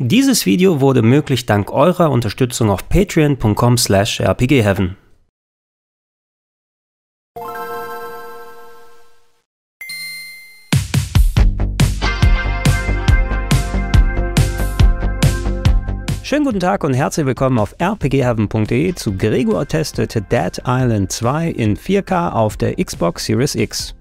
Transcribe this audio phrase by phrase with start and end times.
[0.00, 4.96] Dieses Video wurde möglich dank eurer Unterstützung auf patreon.com slash rpgheaven.
[16.22, 21.76] Schönen guten Tag und herzlich willkommen auf rpgheaven.de zu Gregor testet Dead Island 2 in
[21.76, 23.97] 4K auf der Xbox Series X.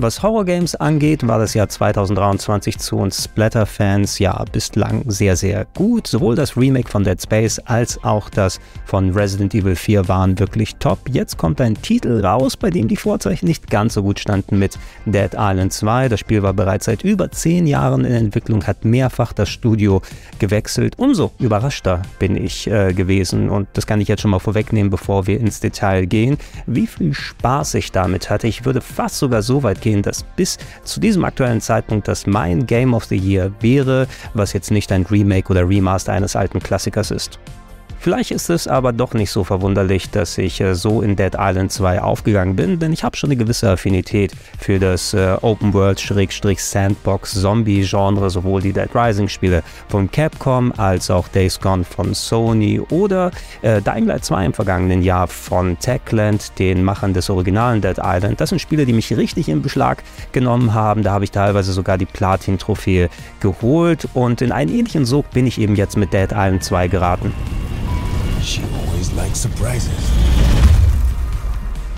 [0.00, 6.06] Was Horror-Games angeht, war das Jahr 2023 zu uns Splatter-Fans ja bislang sehr, sehr gut.
[6.06, 10.76] Sowohl das Remake von Dead Space als auch das von Resident Evil 4 waren wirklich
[10.76, 11.00] top.
[11.10, 14.78] Jetzt kommt ein Titel raus, bei dem die Vorzeichen nicht ganz so gut standen mit
[15.04, 16.08] Dead Island 2.
[16.08, 20.00] Das Spiel war bereits seit über zehn Jahren in Entwicklung, hat mehrfach das Studio
[20.38, 20.94] gewechselt.
[20.96, 25.26] Umso überraschter bin ich äh, gewesen und das kann ich jetzt schon mal vorwegnehmen, bevor
[25.26, 28.46] wir ins Detail gehen, wie viel Spaß ich damit hatte.
[28.46, 32.26] Ich würde fast sogar so weit gehen, gehen, dass bis zu diesem aktuellen Zeitpunkt das
[32.26, 36.60] mein Game of the Year wäre, was jetzt nicht ein Remake oder Remaster eines alten
[36.60, 37.38] Klassikers ist.
[38.00, 41.72] Vielleicht ist es aber doch nicht so verwunderlich, dass ich äh, so in Dead Island
[41.72, 48.30] 2 aufgegangen bin, denn ich habe schon eine gewisse Affinität für das äh, Open World-Sandbox-Zombie-Genre,
[48.30, 53.32] sowohl die Dead Rising-Spiele von Capcom als auch Days Gone von Sony oder
[53.62, 58.40] äh, Dying Light 2 im vergangenen Jahr von Techland, den Machern des originalen Dead Island.
[58.40, 61.02] Das sind Spiele, die mich richtig in Beschlag genommen haben.
[61.02, 63.08] Da habe ich teilweise sogar die Platin-Trophäe
[63.40, 67.32] geholt und in einen ähnlichen Sog bin ich eben jetzt mit Dead Island 2 geraten.
[68.48, 70.37] She always likes surprises.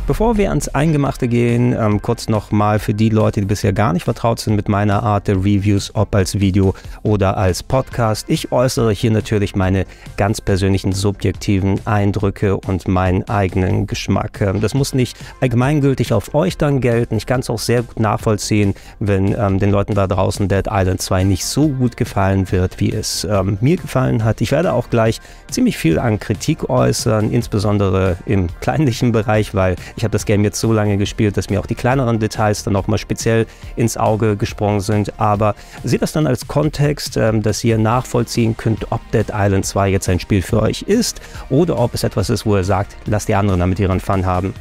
[0.06, 4.04] Bevor wir ans Eingemachte gehen, ähm, kurz nochmal für die Leute, die bisher gar nicht
[4.04, 8.24] vertraut sind mit meiner Art der Reviews, ob als Video oder als Podcast.
[8.28, 9.84] Ich äußere hier natürlich meine
[10.16, 14.40] ganz persönlichen subjektiven Eindrücke und meinen eigenen Geschmack.
[14.40, 17.16] Ähm, das muss nicht allgemeingültig auf euch dann gelten.
[17.16, 21.00] Ich kann es auch sehr gut nachvollziehen, wenn ähm, den Leuten da draußen Dead Island
[21.00, 24.40] 2 nicht so gut gefallen wird, wie es ähm, mir gefallen hat.
[24.40, 25.20] Ich werde auch gleich
[25.50, 30.58] ziemlich viel an Kritik äußern, insbesondere im kleinlichen Bereich, weil ich habe das Game jetzt
[30.58, 34.80] so lange gespielt, dass mir auch die kleineren Details dann nochmal speziell ins Auge gesprungen
[34.80, 35.20] sind.
[35.20, 35.54] Aber
[35.84, 40.08] seht das dann als Kontext, ähm, dass ihr nachvollziehen könnt, ob Dead Island 2 jetzt
[40.08, 41.20] ein Spiel für euch ist
[41.50, 44.54] oder ob es etwas ist, wo ihr sagt, lasst die anderen damit ihren Fun haben.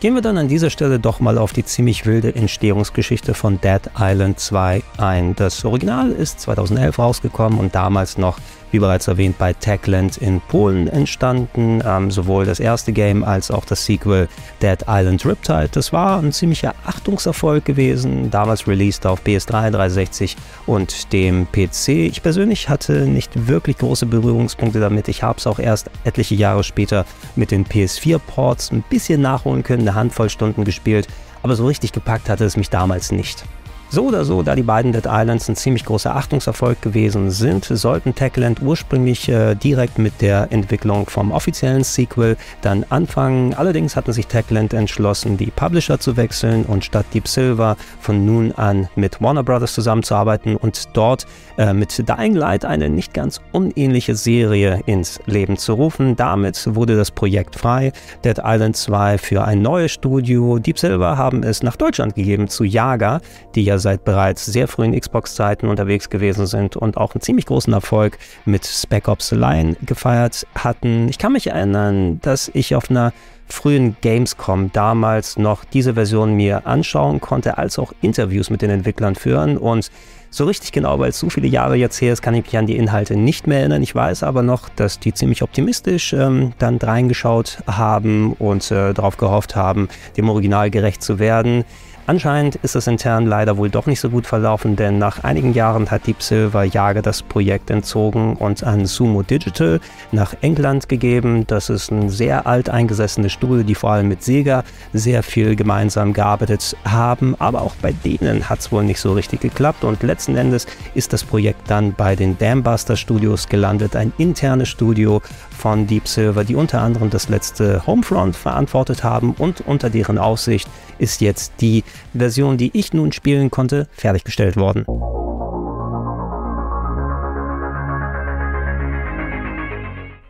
[0.00, 3.80] Gehen wir dann an dieser Stelle doch mal auf die ziemlich wilde Entstehungsgeschichte von Dead
[3.98, 5.36] Island 2 ein.
[5.36, 8.38] Das Original ist 2011 rausgekommen und damals noch
[8.70, 11.82] wie bereits erwähnt, bei Techland in Polen entstanden.
[11.84, 14.28] Ähm, sowohl das erste Game als auch das Sequel
[14.62, 15.70] Dead Island Riptide.
[15.72, 20.36] Das war ein ziemlicher Achtungserfolg gewesen, damals released auf PS3, 360
[20.66, 21.88] und dem PC.
[21.88, 25.08] Ich persönlich hatte nicht wirklich große Berührungspunkte damit.
[25.08, 27.04] Ich habe es auch erst etliche Jahre später
[27.36, 31.08] mit den PS4-Ports ein bisschen nachholen können, eine Handvoll Stunden gespielt,
[31.42, 33.44] aber so richtig gepackt hatte es mich damals nicht.
[33.92, 38.14] So oder so, da die beiden Dead Islands ein ziemlich großer Achtungserfolg gewesen sind, sollten
[38.14, 43.52] Techland ursprünglich äh, direkt mit der Entwicklung vom offiziellen Sequel dann anfangen.
[43.52, 48.52] Allerdings hatten sich Techland entschlossen, die Publisher zu wechseln und statt Deep Silver von nun
[48.52, 51.26] an mit Warner Brothers zusammenzuarbeiten und dort
[51.58, 56.14] äh, mit Dying Light eine nicht ganz unähnliche Serie ins Leben zu rufen.
[56.14, 57.90] Damit wurde das Projekt frei.
[58.24, 60.60] Dead Island 2 für ein neues Studio.
[60.60, 63.20] Deep Silver haben es nach Deutschland gegeben zu Yaga,
[63.56, 67.72] die ja seit bereits sehr frühen Xbox-Zeiten unterwegs gewesen sind und auch einen ziemlich großen
[67.72, 71.08] Erfolg mit Spec Ops The Line gefeiert hatten.
[71.08, 73.12] Ich kann mich erinnern, dass ich auf einer
[73.48, 79.16] frühen Gamescom damals noch diese Version mir anschauen konnte, als auch Interviews mit den Entwicklern
[79.16, 79.90] führen und
[80.32, 82.66] so richtig genau, weil es so viele Jahre jetzt her ist, kann ich mich an
[82.66, 83.82] die Inhalte nicht mehr erinnern.
[83.82, 89.16] Ich weiß aber noch, dass die ziemlich optimistisch ähm, dann reingeschaut haben und äh, darauf
[89.16, 91.64] gehofft haben, dem Original gerecht zu werden.
[92.10, 95.92] Anscheinend ist es intern leider wohl doch nicht so gut verlaufen, denn nach einigen Jahren
[95.92, 99.78] hat Deep Silver Jager das Projekt entzogen und an Sumo Digital
[100.10, 101.46] nach England gegeben.
[101.46, 106.76] Das ist ein sehr alteingesessene Studio, die vor allem mit Sega sehr viel gemeinsam gearbeitet
[106.84, 110.66] haben, aber auch bei denen hat es wohl nicht so richtig geklappt und letzten Endes
[110.96, 115.22] ist das Projekt dann bei den Dambuster Studios gelandet, ein internes Studio
[115.56, 120.68] von Deep Silver, die unter anderem das letzte Homefront verantwortet haben und unter deren Aussicht
[121.00, 124.84] ist jetzt die Version, die ich nun spielen konnte, fertiggestellt worden.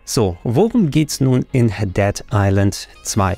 [0.05, 3.37] So, worum geht's nun in Dead Island 2?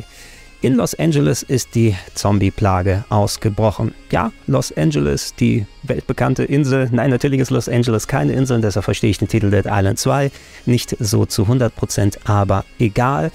[0.63, 3.95] In Los Angeles ist die Zombie-Plage ausgebrochen.
[4.13, 6.89] ja, Los Angeles, die weltbekannte Insel.
[6.93, 10.31] Nein, natürlich ist Los Angeles keine Insel, deshalb verstehe ich den Titel Dead Island 2
[10.65, 13.33] nicht so zu 100%, aber egal.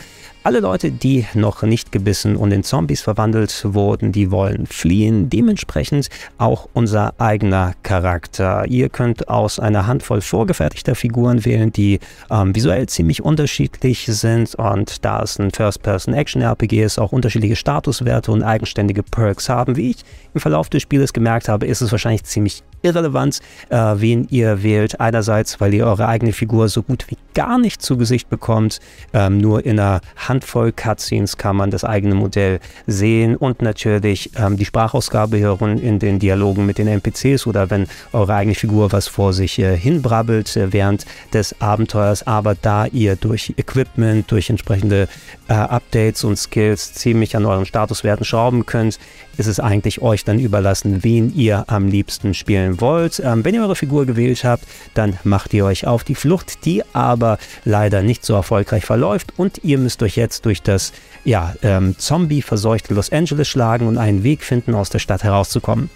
[0.48, 5.30] Alle Leute, die noch nicht gebissen und in Zombies verwandelt wurden, die wollen fliehen.
[5.30, 6.08] Dementsprechend
[6.38, 8.66] auch unser eigener Charakter.
[8.66, 12.00] Ihr könnt aus einer Handvoll vorgefertigter Figuren wählen, die
[12.32, 14.56] ähm, visuell ziemlich unterschiedlich sind.
[14.56, 19.76] Und da es ein First-Person-Action-RPG ist, auch unterschiedliche Statuswerte und eigenständige Perks haben.
[19.76, 19.98] Wie ich
[20.34, 25.02] im Verlauf des Spieles gemerkt habe, ist es wahrscheinlich ziemlich irrelevant, äh, wen ihr wählt.
[25.02, 28.80] Einerseits, weil ihr eure eigene Figur so gut wie gar nicht zu Gesicht bekommt.
[29.14, 30.00] Ähm, nur in einer
[30.38, 35.98] Handvoll Cutscenes kann man das eigene Modell sehen und natürlich ähm, die Sprachausgabe hören in
[35.98, 40.56] den Dialogen mit den NPCs oder wenn eure eigene Figur was vor sich äh, hinbrabbelt
[40.56, 42.28] äh, während des Abenteuers.
[42.28, 45.07] Aber da ihr durch Equipment, durch entsprechende
[45.48, 49.00] äh, Updates und Skills ziemlich an euren Statuswerten schrauben könnt,
[49.38, 53.22] ist es eigentlich euch dann überlassen, wen ihr am liebsten spielen wollt.
[53.24, 56.84] Ähm, wenn ihr eure Figur gewählt habt, dann macht ihr euch auf die Flucht, die
[56.94, 60.92] aber leider nicht so erfolgreich verläuft und ihr müsst euch jetzt durch das
[61.24, 65.90] ja, ähm, Zombie-verseuchte Los Angeles schlagen und einen Weg finden, aus der Stadt herauszukommen.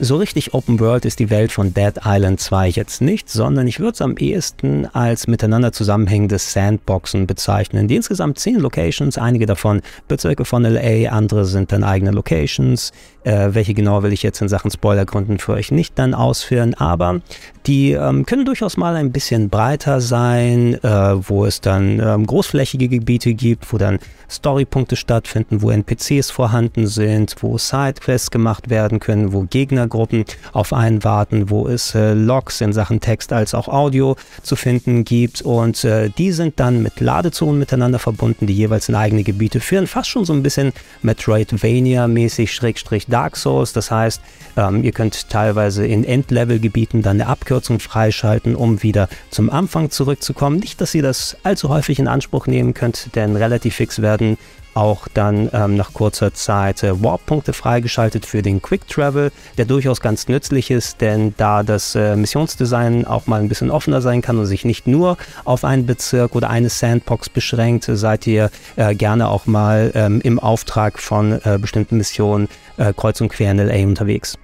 [0.00, 3.80] So richtig Open World ist die Welt von Dead Island 2 jetzt nicht, sondern ich
[3.80, 7.88] würde es am ehesten als miteinander zusammenhängende Sandboxen bezeichnen.
[7.88, 12.92] Die insgesamt zehn Locations, einige davon Bezirke von LA, andere sind dann eigene Locations.
[13.24, 17.20] Äh, welche genau will ich jetzt in Sachen Spoilergründen für euch nicht dann ausführen, aber
[17.66, 22.88] die ähm, können durchaus mal ein bisschen breiter sein, äh, wo es dann ähm, großflächige
[22.88, 23.98] Gebiete gibt, wo dann
[24.30, 31.02] Storypunkte stattfinden, wo NPCs vorhanden sind, wo Sidequests gemacht werden können, wo Gegnergruppen auf einen
[31.02, 35.42] warten, wo es äh, Logs in Sachen Text als auch Audio zu finden gibt.
[35.42, 39.86] Und äh, die sind dann mit Ladezonen miteinander verbunden, die jeweils in eigene Gebiete führen,
[39.86, 40.72] fast schon so ein bisschen
[41.02, 44.20] Metroidvania-mäßig, Schrägstrich Dark Souls, das heißt,
[44.56, 50.58] ähm, ihr könnt teilweise in Endlevel-Gebieten dann eine Abkürzung freischalten, um wieder zum Anfang zurückzukommen.
[50.58, 54.38] Nicht, dass ihr das allzu häufig in Anspruch nehmen könnt, denn relativ fix werden werden
[54.78, 60.00] auch dann ähm, nach kurzer Zeit äh, Warp-Punkte freigeschaltet für den Quick Travel, der durchaus
[60.00, 64.38] ganz nützlich ist, denn da das äh, Missionsdesign auch mal ein bisschen offener sein kann
[64.38, 69.28] und sich nicht nur auf einen Bezirk oder eine Sandbox beschränkt, seid ihr äh, gerne
[69.28, 73.84] auch mal ähm, im Auftrag von äh, bestimmten Missionen äh, kreuz und quer in LA
[73.86, 74.38] unterwegs.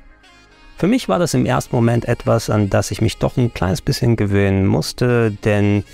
[0.77, 3.81] Für mich war das im ersten Moment etwas, an das ich mich doch ein kleines
[3.81, 5.85] bisschen gewöhnen musste, denn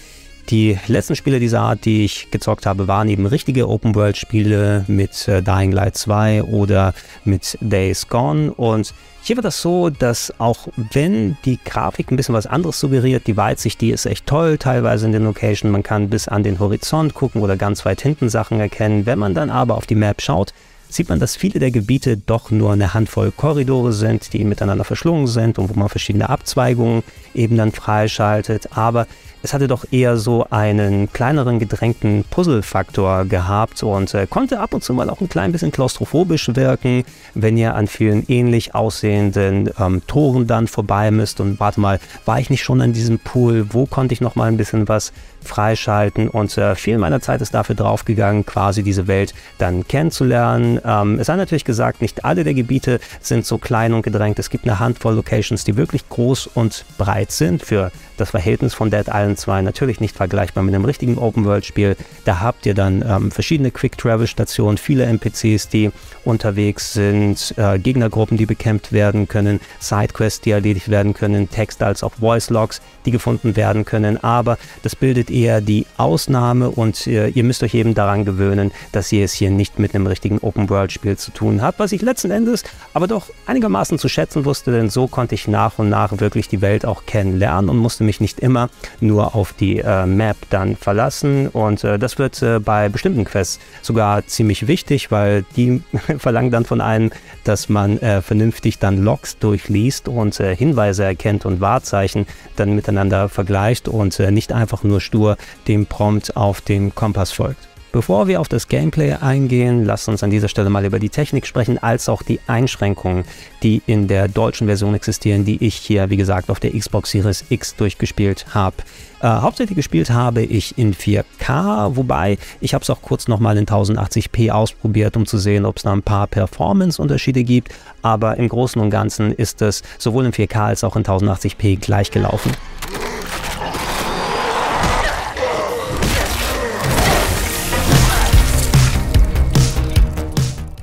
[0.51, 5.43] die letzten Spiele dieser Art, die ich gezockt habe, waren eben richtige Open-World-Spiele mit äh,
[5.43, 6.93] Dying Light 2 oder
[7.25, 8.53] mit Days Gone.
[8.53, 8.93] Und
[9.23, 13.37] hier war das so, dass auch wenn die Grafik ein bisschen was anderes suggeriert, die
[13.37, 15.71] Weitsicht, die ist echt toll, teilweise in den Locations.
[15.71, 19.07] Man kann bis an den Horizont gucken oder ganz weit hinten Sachen erkennen.
[19.07, 20.53] Wenn man dann aber auf die Map schaut,
[20.89, 25.27] sieht man, dass viele der Gebiete doch nur eine Handvoll Korridore sind, die miteinander verschlungen
[25.27, 27.03] sind und wo man verschiedene Abzweigungen
[27.35, 28.77] eben dann freischaltet.
[28.77, 29.07] Aber
[29.43, 34.85] es hatte doch eher so einen kleineren gedrängten Puzzle-Faktor gehabt und äh, konnte ab und
[34.85, 37.05] zu mal auch ein klein bisschen klaustrophobisch wirken,
[37.35, 42.39] wenn ihr an vielen ähnlich aussehenden ähm, Toren dann vorbei müsst und warte mal, war
[42.39, 43.67] ich nicht schon an diesem Pool?
[43.71, 46.29] Wo konnte ich noch mal ein bisschen was freischalten?
[46.29, 50.81] Und äh, viel meiner Zeit ist dafür draufgegangen, quasi diese Welt dann kennenzulernen.
[50.85, 54.39] Ähm, es sei natürlich gesagt, nicht alle der Gebiete sind so klein und gedrängt.
[54.39, 57.91] Es gibt eine Handvoll Locations, die wirklich groß und breit sind für
[58.21, 61.97] das Verhältnis von Dead Island 2 natürlich nicht vergleichbar mit einem richtigen Open-World-Spiel.
[62.25, 65.91] Da habt ihr dann ähm, verschiedene Quick-Travel-Stationen, viele NPCs, die
[66.25, 72.03] unterwegs sind, äh, Gegnergruppen, die bekämpft werden können, Sidequests, die erledigt werden können, Text als
[72.03, 74.23] auch Voice-Logs, die gefunden werden können.
[74.23, 79.13] Aber das bildet eher die Ausnahme und äh, ihr müsst euch eben daran gewöhnen, dass
[79.13, 82.65] ihr es hier nicht mit einem richtigen Open-World-Spiel zu tun habt, was ich letzten Endes
[82.95, 86.61] aber doch einigermaßen zu schätzen wusste, denn so konnte ich nach und nach wirklich die
[86.61, 88.69] Welt auch kennenlernen und musste mich nicht immer
[89.01, 91.49] nur auf die äh, Map dann verlassen.
[91.49, 95.83] Und äh, das wird äh, bei bestimmten Quests sogar ziemlich wichtig, weil die
[96.19, 97.11] verlangen dann von einem,
[97.45, 102.27] dass man äh, vernünftig dann Logs durchliest und äh, Hinweise erkennt und Wahrzeichen
[102.57, 105.20] dann miteinander vergleicht und nicht einfach nur stur
[105.69, 107.71] dem Prompt auf dem Kompass folgt.
[107.93, 111.45] Bevor wir auf das Gameplay eingehen, lasst uns an dieser Stelle mal über die Technik
[111.45, 113.25] sprechen, als auch die Einschränkungen,
[113.65, 117.45] die in der deutschen Version existieren, die ich hier, wie gesagt, auf der Xbox Series
[117.49, 118.77] X durchgespielt habe.
[119.21, 123.67] Äh, hauptsächlich gespielt habe ich in 4K, wobei ich habe es auch kurz nochmal in
[123.67, 127.75] 1080p ausprobiert, um zu sehen, ob es da ein paar Performance-Unterschiede gibt.
[128.03, 132.13] Aber im Großen und Ganzen ist es sowohl in 4K als auch in 1080p gleich
[132.13, 132.53] gelaufen.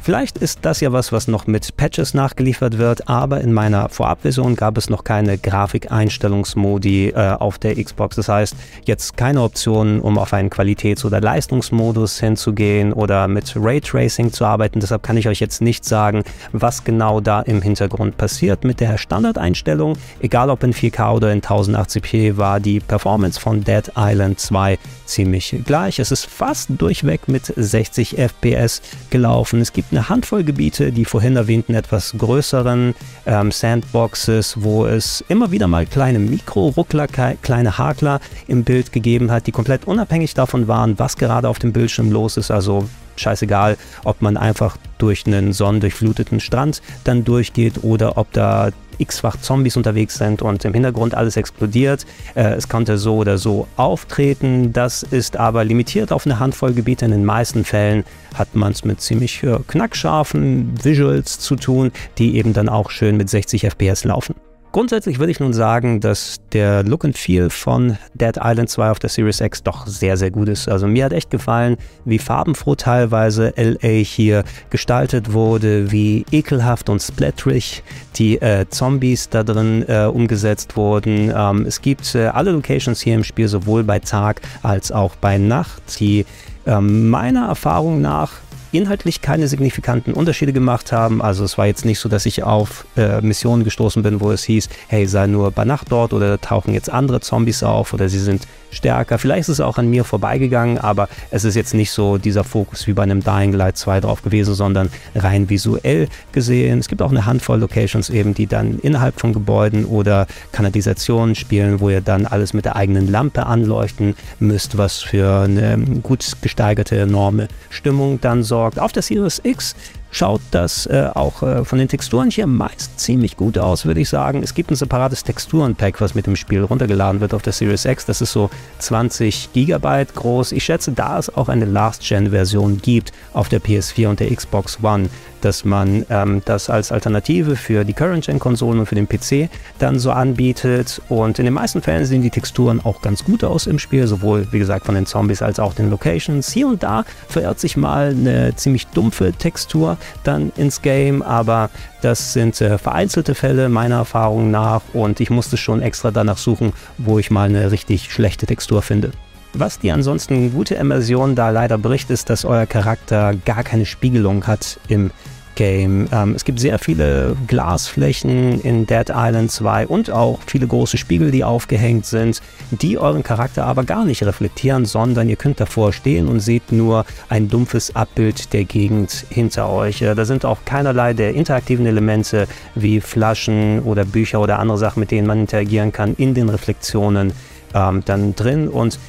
[0.07, 4.55] Vielleicht ist das ja was, was noch mit Patches nachgeliefert wird, aber in meiner Vorabversion
[4.55, 8.15] gab es noch keine Grafikeinstellungsmodi äh, auf der Xbox.
[8.15, 14.31] Das heißt, jetzt keine Optionen, um auf einen Qualitäts- oder Leistungsmodus hinzugehen oder mit Raytracing
[14.31, 14.79] zu arbeiten.
[14.79, 16.23] Deshalb kann ich euch jetzt nicht sagen,
[16.53, 18.63] was genau da im Hintergrund passiert.
[18.63, 23.91] Mit der Standardeinstellung, egal ob in 4K oder in 1080p, war die Performance von Dead
[23.97, 25.99] Island 2 ziemlich gleich.
[25.99, 29.59] Es ist fast durchweg mit 60 FPS gelaufen.
[29.59, 32.93] Es gibt eine Handvoll Gebiete, die vorhin erwähnten etwas größeren
[33.25, 39.47] ähm, Sandboxes, wo es immer wieder mal kleine Mikro-Ruckler, kleine Hakler im Bild gegeben hat,
[39.47, 42.51] die komplett unabhängig davon waren, was gerade auf dem Bildschirm los ist.
[42.51, 49.37] Also scheißegal, ob man einfach durch einen sonnendurchfluteten Strand dann durchgeht oder ob da x-fach
[49.37, 52.05] Zombies unterwegs sind und im Hintergrund alles explodiert.
[52.35, 54.73] Äh, es konnte so oder so auftreten.
[54.73, 57.05] Das ist aber limitiert auf eine Handvoll Gebiete.
[57.05, 58.03] In den meisten Fällen
[58.35, 63.17] hat man es mit ziemlich äh, knackscharfen Visuals zu tun, die eben dann auch schön
[63.17, 64.35] mit 60 FPS laufen.
[64.71, 68.99] Grundsätzlich würde ich nun sagen, dass der Look and Feel von Dead Island 2 auf
[68.99, 70.69] der Series X doch sehr, sehr gut ist.
[70.69, 77.01] Also mir hat echt gefallen, wie farbenfroh teilweise LA hier gestaltet wurde, wie ekelhaft und
[77.01, 77.81] splatterig
[78.17, 81.33] die äh, Zombies da drin äh, umgesetzt wurden.
[81.35, 85.37] Ähm, es gibt äh, alle Locations hier im Spiel, sowohl bei Tag als auch bei
[85.37, 86.25] Nacht, die
[86.65, 88.33] ähm, meiner Erfahrung nach
[88.71, 91.21] inhaltlich keine signifikanten Unterschiede gemacht haben.
[91.21, 94.43] Also es war jetzt nicht so, dass ich auf äh, Missionen gestoßen bin, wo es
[94.43, 98.19] hieß, hey, sei nur bei Nacht dort oder tauchen jetzt andere Zombies auf oder sie
[98.19, 99.17] sind stärker.
[99.17, 102.87] Vielleicht ist es auch an mir vorbeigegangen, aber es ist jetzt nicht so dieser Fokus
[102.87, 106.79] wie bei einem Dying Light 2 drauf gewesen, sondern rein visuell gesehen.
[106.79, 111.79] Es gibt auch eine Handvoll Locations eben, die dann innerhalb von Gebäuden oder Kanalisationen spielen,
[111.79, 116.97] wo ihr dann alles mit der eigenen Lampe anleuchten müsst, was für eine gut gesteigerte
[116.97, 118.79] enorme Stimmung dann sorgt.
[118.79, 119.75] Auf der Series X
[120.11, 124.09] schaut das äh, auch äh, von den Texturen hier meist ziemlich gut aus, würde ich
[124.09, 124.43] sagen.
[124.43, 128.05] Es gibt ein separates Texturenpack, was mit dem Spiel runtergeladen wird auf der Series X.
[128.05, 128.49] Das ist so
[128.79, 130.51] 20 Gigabyte groß.
[130.51, 135.09] Ich schätze, da es auch eine Last-Gen-Version gibt auf der PS4 und der Xbox One,
[135.41, 140.11] dass man ähm, das als Alternative für die Current-Gen-Konsolen und für den PC dann so
[140.11, 141.01] anbietet.
[141.09, 144.47] Und in den meisten Fällen sehen die Texturen auch ganz gut aus im Spiel, sowohl
[144.51, 146.51] wie gesagt von den Zombies als auch den Locations.
[146.51, 151.69] Hier und da verirrt sich mal eine ziemlich dumpfe Textur dann ins Game, aber
[152.01, 156.73] das sind äh, vereinzelte Fälle meiner Erfahrung nach und ich musste schon extra danach suchen,
[156.97, 159.11] wo ich mal eine richtig schlechte Textur finde.
[159.59, 164.45] Was die ansonsten gute Immersion da leider bricht, ist, dass euer Charakter gar keine Spiegelung
[164.45, 165.09] hat im
[165.55, 166.07] Game.
[166.11, 171.31] Ähm, es gibt sehr viele Glasflächen in Dead Island 2 und auch viele große Spiegel,
[171.31, 176.27] die aufgehängt sind, die euren Charakter aber gar nicht reflektieren, sondern ihr könnt davor stehen
[176.27, 180.03] und seht nur ein dumpfes Abbild der Gegend hinter euch.
[180.03, 184.99] Äh, da sind auch keinerlei der interaktiven Elemente wie Flaschen oder Bücher oder andere Sachen,
[184.99, 187.33] mit denen man interagieren kann, in den Reflexionen
[187.73, 188.99] ähm, dann drin und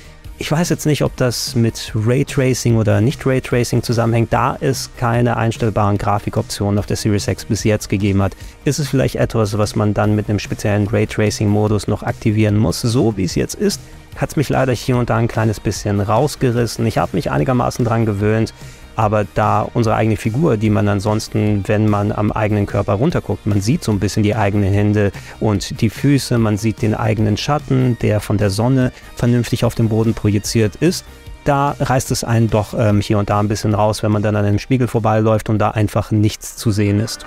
[0.40, 4.33] ich weiß jetzt nicht, ob das mit Raytracing oder nicht Raytracing zusammenhängt.
[4.33, 8.88] Da es keine einstellbaren Grafikoptionen auf der Series X bis jetzt gegeben hat, ist es
[8.88, 12.80] vielleicht etwas, was man dann mit einem speziellen Raytracing-Modus noch aktivieren muss.
[12.80, 13.80] So wie es jetzt ist,
[14.16, 16.87] hat es mich leider hier und da ein kleines bisschen rausgerissen.
[16.87, 18.54] Ich habe mich einigermaßen dran gewöhnt.
[18.99, 23.61] Aber da unsere eigene Figur, die man ansonsten, wenn man am eigenen Körper runterguckt, man
[23.61, 27.97] sieht so ein bisschen die eigenen Hände und die Füße, man sieht den eigenen Schatten,
[28.02, 31.05] der von der Sonne vernünftig auf den Boden projiziert ist.
[31.45, 34.35] Da reißt es einen doch ähm, hier und da ein bisschen raus, wenn man dann
[34.35, 37.25] an einem Spiegel vorbeiläuft und da einfach nichts zu sehen ist.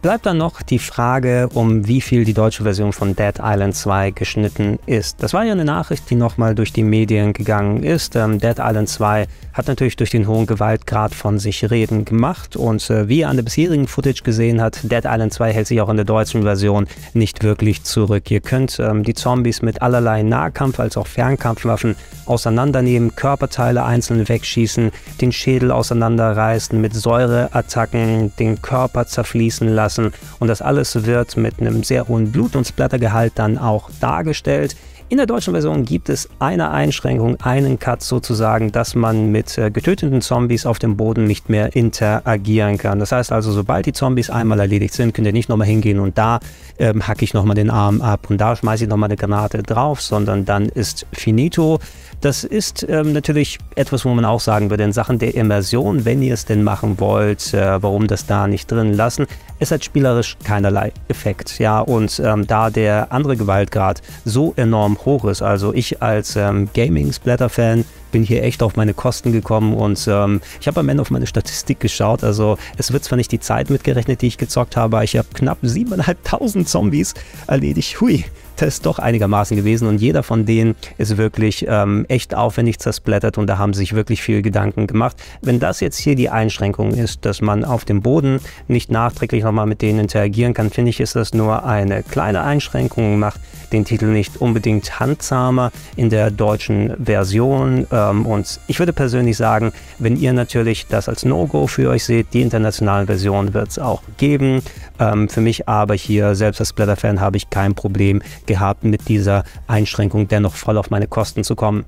[0.00, 4.12] Bleibt dann noch die Frage, um wie viel die deutsche Version von Dead Island 2
[4.12, 5.20] geschnitten ist.
[5.24, 8.14] Das war ja eine Nachricht, die nochmal durch die Medien gegangen ist.
[8.14, 12.88] Ähm, Dead Island 2 hat natürlich durch den hohen Gewaltgrad von sich reden gemacht und
[12.90, 15.88] äh, wie ihr an der bisherigen Footage gesehen habt, Dead Island 2 hält sich auch
[15.88, 18.30] in der deutschen Version nicht wirklich zurück.
[18.30, 24.92] Ihr könnt ähm, die Zombies mit allerlei Nahkampf- als auch Fernkampfwaffen auseinandernehmen, Körperteile einzeln wegschießen,
[25.20, 31.82] den Schädel auseinanderreißen, mit Säureattacken den Körper zerfließen lassen und das alles wird mit einem
[31.82, 34.76] sehr hohen Blut- und Splattergehalt dann auch dargestellt.
[35.10, 39.70] In der deutschen Version gibt es eine Einschränkung, einen Cut sozusagen, dass man mit äh,
[39.70, 42.98] getöteten Zombies auf dem Boden nicht mehr interagieren kann.
[42.98, 46.18] Das heißt also, sobald die Zombies einmal erledigt sind, könnt ihr nicht nochmal hingehen und
[46.18, 46.40] da
[46.78, 50.02] ähm, hacke ich nochmal den Arm ab und da schmeiße ich nochmal eine Granate drauf,
[50.02, 51.78] sondern dann ist finito.
[52.20, 56.20] Das ist ähm, natürlich etwas, wo man auch sagen würde, in Sachen der Immersion, wenn
[56.20, 59.26] ihr es denn machen wollt, äh, warum das da nicht drin lassen.
[59.60, 65.26] Es hat spielerisch keinerlei Effekt, ja, und ähm, da der andere Gewaltgrad so enorm hoch
[65.26, 70.40] ist, also ich als ähm, Gaming-Splatter-Fan bin hier echt auf meine Kosten gekommen und ähm,
[70.60, 72.24] ich habe am Ende auf meine Statistik geschaut.
[72.24, 75.28] Also es wird zwar nicht die Zeit mitgerechnet, die ich gezockt habe, aber ich habe
[75.34, 77.14] knapp 7.500 Zombies
[77.46, 78.00] erledigt.
[78.00, 78.24] Hui,
[78.58, 83.46] Test doch einigermaßen gewesen und jeder von denen ist wirklich ähm, echt aufwendig zersplattert und
[83.46, 85.16] da haben sich wirklich viel Gedanken gemacht.
[85.40, 89.66] Wenn das jetzt hier die Einschränkung ist, dass man auf dem Boden nicht nachträglich nochmal
[89.66, 93.40] mit denen interagieren kann, finde ich, ist das nur eine kleine Einschränkung, macht
[93.72, 99.72] den Titel nicht unbedingt handsamer in der deutschen Version ähm, und ich würde persönlich sagen,
[99.98, 104.02] wenn ihr natürlich das als No-Go für euch seht, die internationalen Versionen wird es auch
[104.16, 104.62] geben.
[104.98, 109.44] Ähm, für mich aber hier, selbst als Splatter-Fan, habe ich kein Problem gehabt, mit dieser
[109.66, 111.84] Einschränkung dennoch voll auf meine Kosten zu kommen.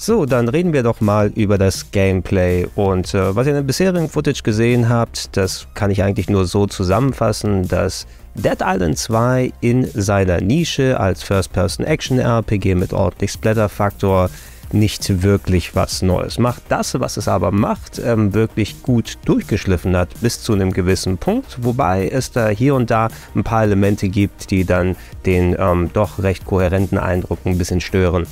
[0.00, 2.68] So, dann reden wir doch mal über das Gameplay.
[2.76, 6.46] Und äh, was ihr in dem bisherigen Footage gesehen habt, das kann ich eigentlich nur
[6.46, 8.06] so zusammenfassen, dass
[8.38, 14.30] Dead Island 2 in seiner Nische als First-Person-Action-RPG mit ordentlich Splatter-Faktor
[14.70, 16.62] nicht wirklich was Neues macht.
[16.68, 21.58] Das, was es aber macht, ähm, wirklich gut durchgeschliffen hat bis zu einem gewissen Punkt,
[21.62, 24.94] wobei es da hier und da ein paar Elemente gibt, die dann
[25.26, 28.24] den ähm, doch recht kohärenten Eindruck ein bisschen stören.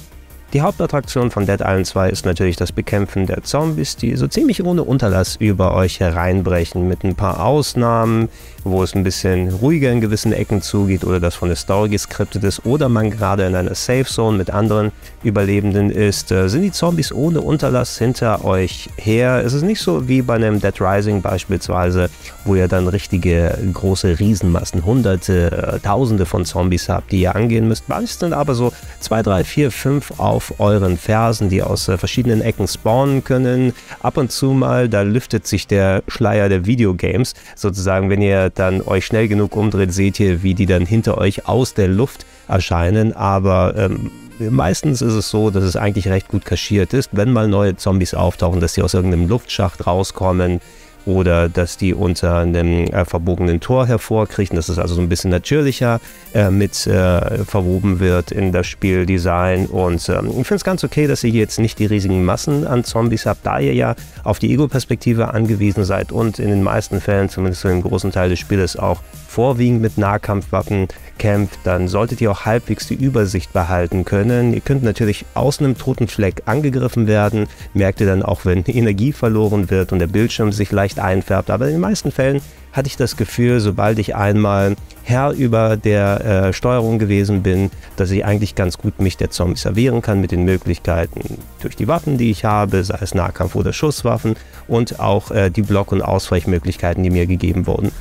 [0.52, 4.64] Die Hauptattraktion von Dead Island 2 ist natürlich das Bekämpfen der Zombies, die so ziemlich
[4.64, 8.28] ohne Unterlass über euch hereinbrechen, mit ein paar Ausnahmen,
[8.70, 12.42] wo es ein bisschen ruhiger in gewissen Ecken zugeht oder das von der Story geskriptet
[12.42, 14.90] ist oder man gerade in einer Safe Zone mit anderen
[15.22, 19.42] Überlebenden ist, äh, sind die Zombies ohne Unterlass hinter euch her.
[19.44, 22.10] Es ist nicht so wie bei einem Dead Rising beispielsweise,
[22.44, 27.68] wo ihr dann richtige große Riesenmassen, hunderte, äh, tausende von Zombies habt, die ihr angehen
[27.68, 27.88] müsst.
[27.88, 32.40] Manche sind aber so zwei, drei, vier, fünf auf euren Fersen, die aus äh, verschiedenen
[32.40, 33.74] Ecken spawnen können.
[34.00, 37.34] Ab und zu mal, da lüftet sich der Schleier der Videogames.
[37.54, 41.46] Sozusagen, wenn ihr dann euch schnell genug umdreht, seht ihr, wie die dann hinter euch
[41.46, 43.12] aus der Luft erscheinen.
[43.12, 47.48] Aber ähm, Meistens ist es so, dass es eigentlich recht gut kaschiert ist, wenn mal
[47.48, 50.60] neue Zombies auftauchen, dass sie aus irgendeinem Luftschacht rauskommen,
[51.06, 55.30] oder dass die unter einem äh, verbogenen Tor hervorkriechen, dass es also so ein bisschen
[55.30, 56.00] natürlicher
[56.34, 59.66] äh, mit äh, verwoben wird in das Spieldesign.
[59.66, 62.66] Und ähm, ich finde es ganz okay, dass ihr hier jetzt nicht die riesigen Massen
[62.66, 63.94] an Zombies habt, da ihr ja
[64.24, 68.28] auf die Ego-Perspektive angewiesen seid und in den meisten Fällen, zumindest für den großen Teil
[68.28, 69.00] des Spieles, auch
[69.36, 70.88] vorwiegend mit Nahkampfwaffen
[71.18, 74.54] kämpft, dann solltet ihr auch halbwegs die Übersicht behalten können.
[74.54, 79.12] Ihr könnt natürlich aus einem toten Fleck angegriffen werden, merkt ihr dann auch, wenn Energie
[79.12, 81.50] verloren wird und der Bildschirm sich leicht einfärbt.
[81.50, 82.40] Aber in den meisten Fällen
[82.72, 88.10] hatte ich das Gefühl, sobald ich einmal Herr über der äh, Steuerung gewesen bin, dass
[88.10, 92.16] ich eigentlich ganz gut mich der Zombies erwehren kann mit den Möglichkeiten durch die Waffen,
[92.16, 94.34] die ich habe, sei es Nahkampf- oder Schusswaffen
[94.66, 97.92] und auch äh, die Block- und Ausweichmöglichkeiten, die mir gegeben wurden.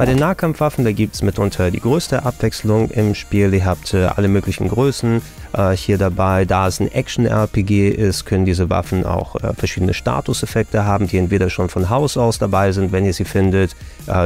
[0.00, 3.52] Bei den Nahkampfwaffen, da gibt es mitunter die größte Abwechslung im Spiel.
[3.52, 5.20] Ihr habt äh, alle möglichen Größen
[5.52, 6.46] äh, hier dabei.
[6.46, 11.50] Da es ein Action-RPG ist, können diese Waffen auch äh, verschiedene Statuseffekte haben, die entweder
[11.50, 13.76] schon von Haus aus dabei sind, wenn ihr sie findet,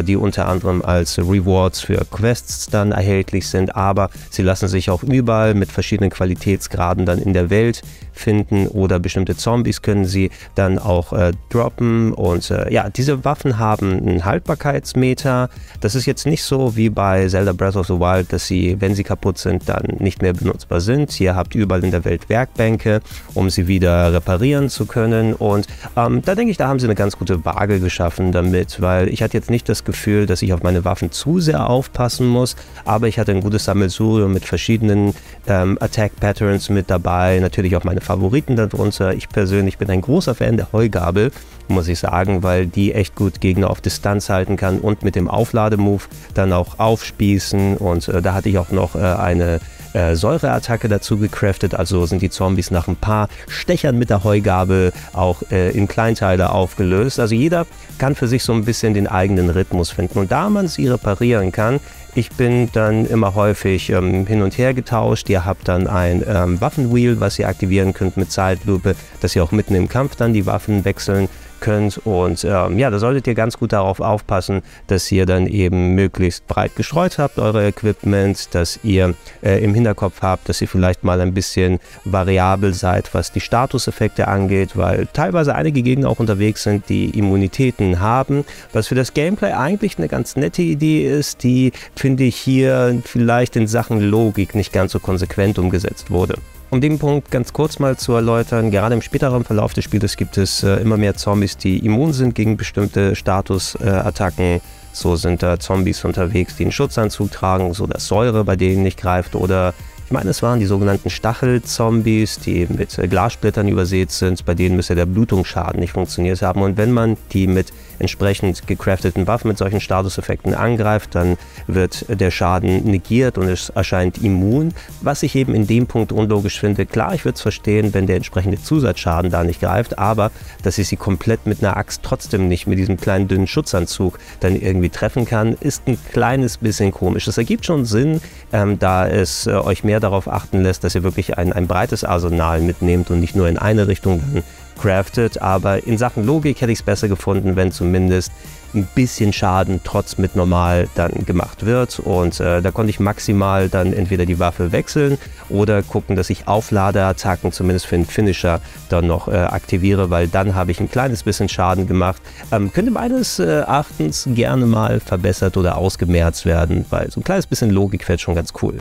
[0.02, 5.02] die unter anderem als Rewards für Quests dann erhältlich sind, aber sie lassen sich auch
[5.02, 7.82] überall mit verschiedenen Qualitätsgraden dann in der Welt
[8.14, 13.58] finden oder bestimmte Zombies können sie dann auch äh, droppen und äh, ja, diese Waffen
[13.58, 15.50] haben einen Haltbarkeitsmeter.
[15.80, 18.94] Das ist jetzt nicht so wie bei Zelda Breath of the Wild, dass sie, wenn
[18.94, 21.20] sie kaputt sind, dann nicht mehr benutzbar sind.
[21.20, 23.00] Ihr habt überall in der Welt Werkbänke,
[23.34, 25.66] um sie wieder reparieren zu können und
[25.96, 29.22] ähm, da denke ich, da haben sie eine ganz gute Waage geschaffen damit, weil ich
[29.22, 33.08] hatte jetzt nicht das Gefühl, dass ich auf meine Waffen zu sehr aufpassen muss, aber
[33.08, 35.14] ich hatte ein gutes Sammelsurium mit verschiedenen
[35.48, 39.14] ähm, Attack Patterns mit dabei, natürlich auch meine Favoriten darunter.
[39.14, 41.32] Ich persönlich bin ein großer Fan der Heugabel,
[41.68, 45.28] muss ich sagen, weil die echt gut Gegner auf Distanz halten kann und mit dem
[45.28, 47.76] Auflademove dann auch aufspießen.
[47.78, 49.60] Und äh, da hatte ich auch noch äh, eine
[49.94, 51.74] äh, Säureattacke dazu gecraftet.
[51.74, 56.50] Also sind die Zombies nach ein paar Stechern mit der Heugabel auch äh, in Kleinteile
[56.50, 57.18] aufgelöst.
[57.18, 57.66] Also jeder
[57.98, 60.18] kann für sich so ein bisschen den eigenen Rhythmus finden.
[60.18, 61.80] Und da man sie reparieren kann,
[62.16, 65.28] ich bin dann immer häufig ähm, hin und her getauscht.
[65.30, 69.52] Ihr habt dann ein ähm, Waffenwheel, was ihr aktivieren könnt mit Zeitlupe, dass ihr auch
[69.52, 71.28] mitten im Kampf dann die Waffen wechseln
[71.64, 71.98] könnt.
[72.04, 76.46] Und ähm, ja, da solltet ihr ganz gut darauf aufpassen, dass ihr dann eben möglichst
[76.46, 81.20] breit gestreut habt, eure Equipment, dass ihr äh, im Hinterkopf habt, dass ihr vielleicht mal
[81.22, 86.88] ein bisschen variabel seid, was die Statuseffekte angeht, weil teilweise einige Gegner auch unterwegs sind,
[86.90, 92.24] die Immunitäten haben, was für das Gameplay eigentlich eine ganz nette Idee ist, die finde
[92.24, 96.34] ich hier vielleicht in Sachen Logik nicht ganz so konsequent umgesetzt wurde.
[96.70, 100.38] Um den Punkt ganz kurz mal zu erläutern, gerade im späteren Verlauf des Spiels gibt
[100.38, 104.56] es äh, immer mehr Zombies, die immun sind gegen bestimmte Statusattacken.
[104.56, 104.60] Äh,
[104.92, 108.98] so sind da Zombies unterwegs, die einen Schutzanzug tragen, so dass Säure bei denen nicht
[108.98, 109.74] greift oder
[110.14, 114.94] meine, es waren die sogenannten Stachelzombies, die mit äh, Glassplittern übersät sind, bei denen bisher
[114.96, 116.62] der Blutungsschaden nicht funktioniert haben.
[116.62, 122.30] Und wenn man die mit entsprechend gecrafteten Waffen mit solchen Statuseffekten angreift, dann wird der
[122.30, 124.72] Schaden negiert und es erscheint immun.
[125.00, 128.16] Was ich eben in dem Punkt unlogisch finde, klar, ich würde es verstehen, wenn der
[128.16, 130.30] entsprechende Zusatzschaden da nicht greift, aber
[130.62, 134.54] dass ich sie komplett mit einer Axt trotzdem nicht mit diesem kleinen dünnen Schutzanzug dann
[134.54, 137.24] irgendwie treffen kann, ist ein kleines bisschen komisch.
[137.24, 138.20] Das ergibt schon Sinn,
[138.52, 142.04] ähm, da es äh, euch mehr darauf achten lässt, dass ihr wirklich ein, ein breites
[142.04, 144.42] Arsenal mitnehmt und nicht nur in eine Richtung dann
[144.80, 145.40] craftet.
[145.42, 148.32] Aber in Sachen Logik hätte ich es besser gefunden, wenn zumindest
[148.74, 152.00] ein bisschen Schaden trotz mit normal dann gemacht wird.
[152.00, 156.48] Und äh, da konnte ich maximal dann entweder die Waffe wechseln oder gucken, dass ich
[156.48, 161.22] Aufladeattacken zumindest für den Finisher dann noch äh, aktiviere, weil dann habe ich ein kleines
[161.22, 162.20] bisschen Schaden gemacht.
[162.50, 167.46] Ähm, könnte meines äh, Erachtens gerne mal verbessert oder ausgemerzt werden, weil so ein kleines
[167.46, 168.78] bisschen Logik fällt schon ganz cool.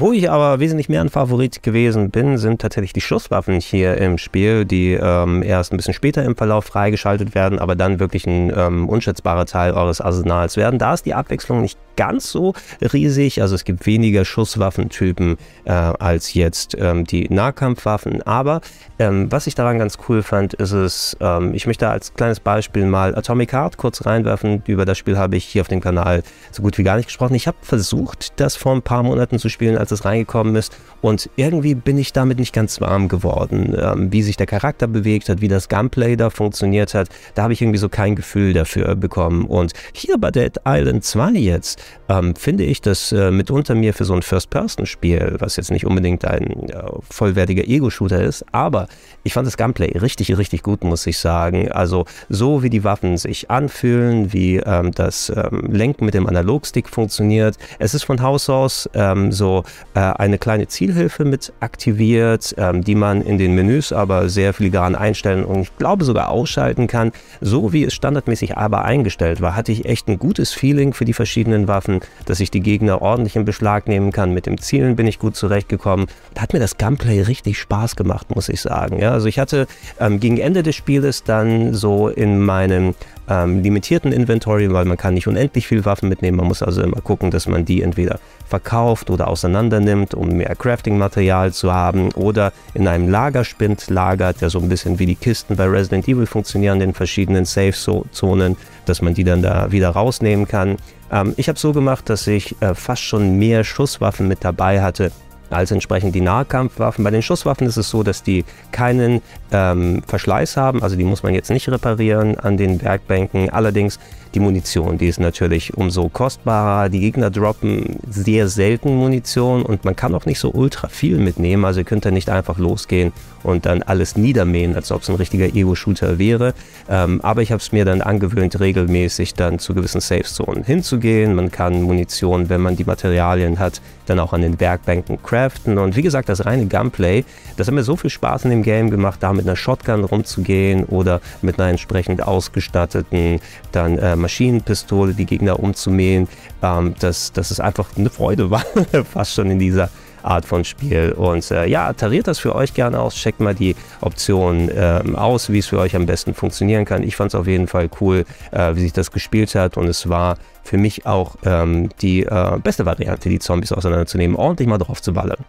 [0.00, 4.16] Wo ich aber wesentlich mehr ein Favorit gewesen bin, sind tatsächlich die Schusswaffen hier im
[4.16, 8.52] Spiel, die ähm, erst ein bisschen später im Verlauf freigeschaltet werden, aber dann wirklich ein
[8.56, 10.78] ähm, unschätzbarer Teil eures Arsenals werden.
[10.78, 16.32] Da ist die Abwechslung nicht ganz so riesig, also es gibt weniger Schusswaffentypen äh, als
[16.32, 18.60] jetzt ähm, die Nahkampfwaffen, aber
[18.98, 22.86] ähm, was ich daran ganz cool fand, ist es, ähm, ich möchte als kleines Beispiel
[22.86, 26.62] mal Atomic Heart kurz reinwerfen, über das Spiel habe ich hier auf dem Kanal so
[26.62, 27.34] gut wie gar nicht gesprochen.
[27.34, 30.76] Ich habe versucht, das vor ein paar Monaten zu spielen, als es reingekommen ist.
[31.00, 33.76] Und irgendwie bin ich damit nicht ganz warm geworden.
[33.78, 37.52] Ähm, wie sich der Charakter bewegt hat, wie das Gunplay da funktioniert hat, da habe
[37.52, 39.44] ich irgendwie so kein Gefühl dafür bekommen.
[39.44, 44.04] Und hier bei Dead Island 2 jetzt ähm, finde ich das äh, mitunter mir für
[44.04, 48.88] so ein First-Person-Spiel, was jetzt nicht unbedingt ein äh, vollwertiger Ego-Shooter ist, aber
[49.28, 51.70] ich fand das Gunplay richtig, richtig gut, muss ich sagen.
[51.70, 56.88] Also so wie die Waffen sich anfühlen, wie ähm, das ähm, Lenken mit dem Analogstick
[56.88, 57.58] funktioniert.
[57.78, 62.94] Es ist von Haus aus ähm, so äh, eine kleine Zielhilfe mit aktiviert, ähm, die
[62.94, 67.12] man in den Menüs aber sehr filigran einstellen und ich glaube sogar ausschalten kann.
[67.42, 71.12] So wie es standardmäßig aber eingestellt war, hatte ich echt ein gutes Feeling für die
[71.12, 74.32] verschiedenen Waffen, dass ich die Gegner ordentlich in Beschlag nehmen kann.
[74.32, 76.06] Mit dem Zielen bin ich gut zurechtgekommen.
[76.32, 78.98] Da hat mir das Gunplay richtig Spaß gemacht, muss ich sagen.
[78.98, 79.66] Ja, also ich hatte
[79.98, 82.94] ähm, gegen Ende des Spieles dann so in meinem
[83.28, 86.36] ähm, limitierten Inventory, weil man kann nicht unendlich viel Waffen mitnehmen.
[86.36, 90.54] Man muss also immer gucken, dass man die entweder verkauft oder auseinander nimmt, um mehr
[90.54, 95.56] Crafting-Material zu haben oder in einem Lagerspind lagert, der so ein bisschen wie die Kisten
[95.56, 100.76] bei Resident Evil funktionieren, in verschiedenen Safe-Zonen, dass man die dann da wieder rausnehmen kann.
[101.10, 105.10] Ähm, ich habe so gemacht, dass ich äh, fast schon mehr Schusswaffen mit dabei hatte,
[105.50, 107.04] als entsprechend die Nahkampfwaffen.
[107.04, 111.22] Bei den Schusswaffen ist es so, dass die keinen ähm, Verschleiß haben, also die muss
[111.22, 113.50] man jetzt nicht reparieren an den Werkbänken.
[113.50, 113.98] Allerdings
[114.34, 116.88] die Munition, die ist natürlich umso kostbarer.
[116.88, 121.64] Die Gegner droppen sehr selten Munition und man kann auch nicht so ultra viel mitnehmen.
[121.64, 123.12] Also ihr könnt da nicht einfach losgehen
[123.42, 126.54] und dann alles niedermähen, als ob es ein richtiger Ego-Shooter wäre.
[126.88, 131.34] Ähm, aber ich habe es mir dann angewöhnt, regelmäßig dann zu gewissen Safe-Zonen hinzugehen.
[131.34, 135.78] Man kann Munition, wenn man die Materialien hat, dann auch an den Werkbänken craften.
[135.78, 137.24] Und wie gesagt, das reine Gunplay,
[137.56, 140.84] das hat mir so viel Spaß in dem Game gemacht, da mit einer Shotgun rumzugehen
[140.84, 143.40] oder mit einer entsprechend ausgestatteten
[143.72, 146.28] dann äh, Maschinenpistole die Gegner umzumähen,
[146.62, 148.64] ähm, dass, dass es einfach eine Freude war,
[149.10, 149.88] fast schon in dieser
[150.22, 151.12] Art von Spiel.
[151.12, 155.50] Und äh, ja, tariert das für euch gerne aus, checkt mal die Optionen äh, aus,
[155.50, 157.02] wie es für euch am besten funktionieren kann.
[157.02, 160.08] Ich fand es auf jeden Fall cool, äh, wie sich das gespielt hat und es
[160.08, 165.00] war für mich auch ähm, die äh, beste Variante, die Zombies auseinanderzunehmen, ordentlich mal drauf
[165.00, 165.42] zu ballern.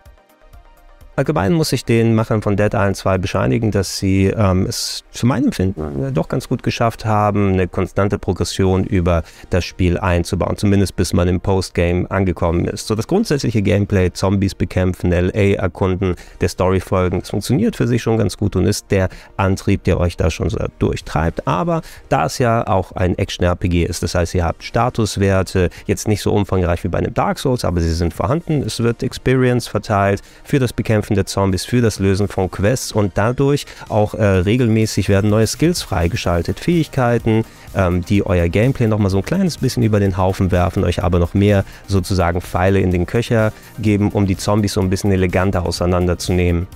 [1.19, 5.27] Allgemein muss ich den Machern von Dead Island 2 bescheinigen, dass sie ähm, es zu
[5.27, 10.55] meinem Empfinden äh, doch ganz gut geschafft haben, eine konstante Progression über das Spiel einzubauen,
[10.55, 12.88] zumindest bis man im Postgame angekommen ist.
[12.88, 18.01] So das grundsätzliche Gameplay, Zombies bekämpfen, LA erkunden, der Story folgen, das funktioniert für sich
[18.01, 21.45] schon ganz gut und ist der Antrieb, der euch da schon so durchtreibt.
[21.45, 26.21] Aber da es ja auch ein Action-RPG ist, das heißt, ihr habt Statuswerte, jetzt nicht
[26.21, 28.62] so umfangreich wie bei einem Dark Souls, aber sie sind vorhanden.
[28.62, 32.91] Es wird Experience verteilt für das Bekämpfen Bekämpfen der Zombies, für das Lösen von Quests
[32.91, 37.45] und dadurch auch äh, regelmäßig werden neue Skills freigeschaltet, Fähigkeiten,
[37.76, 41.19] ähm, die euer Gameplay nochmal so ein kleines bisschen über den Haufen werfen, euch aber
[41.19, 45.65] noch mehr sozusagen Pfeile in den Köcher geben, um die Zombies so ein bisschen eleganter
[45.65, 46.67] auseinanderzunehmen.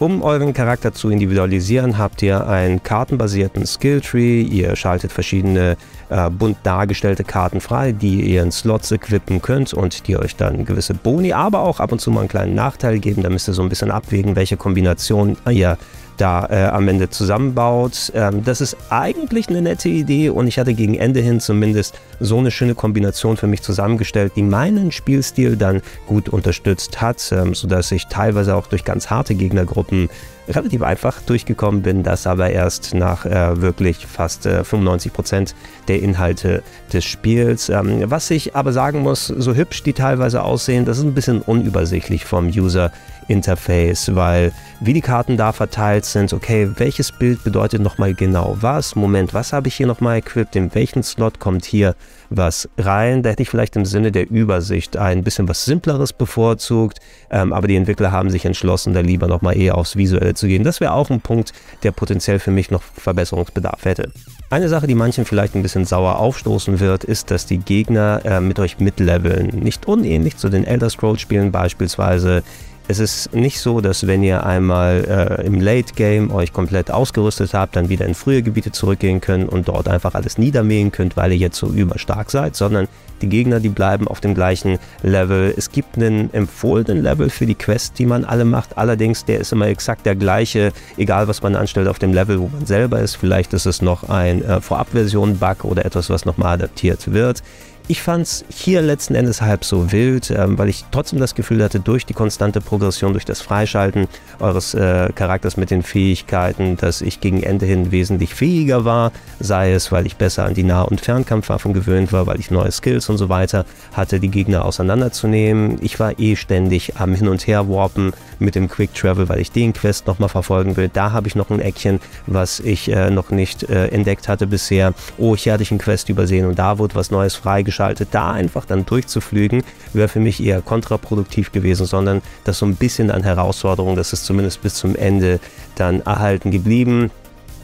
[0.00, 4.42] Um euren Charakter zu individualisieren, habt ihr einen kartenbasierten Skilltree.
[4.42, 5.76] Ihr schaltet verschiedene
[6.08, 10.64] äh, bunt dargestellte Karten frei, die ihr in Slots equippen könnt und die euch dann
[10.64, 13.22] gewisse Boni, aber auch ab und zu mal einen kleinen Nachteil geben.
[13.22, 15.78] Da müsst ihr so ein bisschen abwägen, welche Kombination ihr
[16.16, 18.12] da äh, am Ende zusammenbaut.
[18.14, 22.38] Ähm, das ist eigentlich eine nette Idee und ich hatte gegen Ende hin zumindest so
[22.38, 27.90] eine schöne Kombination für mich zusammengestellt, die meinen Spielstil dann gut unterstützt hat, ähm, sodass
[27.92, 30.08] ich teilweise auch durch ganz harte Gegnergruppen
[30.48, 35.54] relativ einfach durchgekommen bin, das aber erst nach äh, wirklich fast äh, 95 Prozent
[35.88, 37.68] der Inhalte des Spiels.
[37.68, 41.40] Ähm, was ich aber sagen muss, so hübsch die teilweise aussehen, das ist ein bisschen
[41.40, 42.92] unübersichtlich vom User
[43.28, 48.94] Interface, weil wie die Karten da verteilt sind, okay, welches Bild bedeutet nochmal genau was?
[48.96, 50.56] Moment, was habe ich hier nochmal equipped?
[50.56, 51.94] In welchen Slot kommt hier
[52.30, 53.22] was rein?
[53.22, 56.98] Da hätte ich vielleicht im Sinne der Übersicht ein bisschen was Simpleres bevorzugt,
[57.30, 60.64] ähm, aber die Entwickler haben sich entschlossen, da lieber nochmal eher aufs Visuelle zu gehen.
[60.64, 64.12] Das wäre auch ein Punkt, der potenziell für mich noch Verbesserungsbedarf hätte.
[64.50, 68.40] Eine Sache, die manchen vielleicht ein bisschen sauer aufstoßen wird, ist, dass die Gegner äh,
[68.40, 69.48] mit euch mitleveln.
[69.48, 72.42] Nicht unähnlich zu den Elder Scrolls Spielen beispielsweise
[72.86, 77.54] es ist nicht so, dass wenn ihr einmal äh, im Late Game euch komplett ausgerüstet
[77.54, 81.32] habt, dann wieder in frühe Gebiete zurückgehen könnt und dort einfach alles niedermähen könnt, weil
[81.32, 82.86] ihr jetzt so überstark seid, sondern
[83.22, 85.54] die Gegner, die bleiben auf dem gleichen Level.
[85.56, 88.76] Es gibt einen empfohlenen Level für die Quests, die man alle macht.
[88.76, 92.48] Allerdings, der ist immer exakt der gleiche, egal was man anstellt auf dem Level, wo
[92.48, 93.16] man selber ist.
[93.16, 97.42] Vielleicht ist es noch ein äh, Vorabversion-Bug oder etwas, was nochmal adaptiert wird.
[97.86, 101.62] Ich fand es hier letzten Endes halb so wild, ähm, weil ich trotzdem das Gefühl
[101.62, 104.08] hatte, durch die konstante Progression, durch das Freischalten
[104.40, 109.74] eures äh, Charakters mit den Fähigkeiten, dass ich gegen Ende hin wesentlich fähiger war, sei
[109.74, 113.10] es, weil ich besser an die Nah- und Fernkampfwaffen gewöhnt war, weil ich neue Skills
[113.10, 115.76] und so weiter hatte, die Gegner auseinanderzunehmen.
[115.82, 119.52] Ich war eh ständig am Hin- und Her warpen mit dem Quick Travel, weil ich
[119.52, 120.88] den Quest nochmal verfolgen will.
[120.90, 124.94] Da habe ich noch ein Eckchen, was ich äh, noch nicht äh, entdeckt hatte bisher.
[125.18, 128.30] Oh, hier hatte ich einen Quest übersehen und da wurde was Neues freigeschaltet geschaltet, da
[128.30, 133.24] einfach dann durchzuflügen, wäre für mich eher kontraproduktiv gewesen, sondern das so ein bisschen an
[133.24, 135.40] Herausforderung, das ist zumindest bis zum Ende
[135.74, 137.10] dann erhalten geblieben.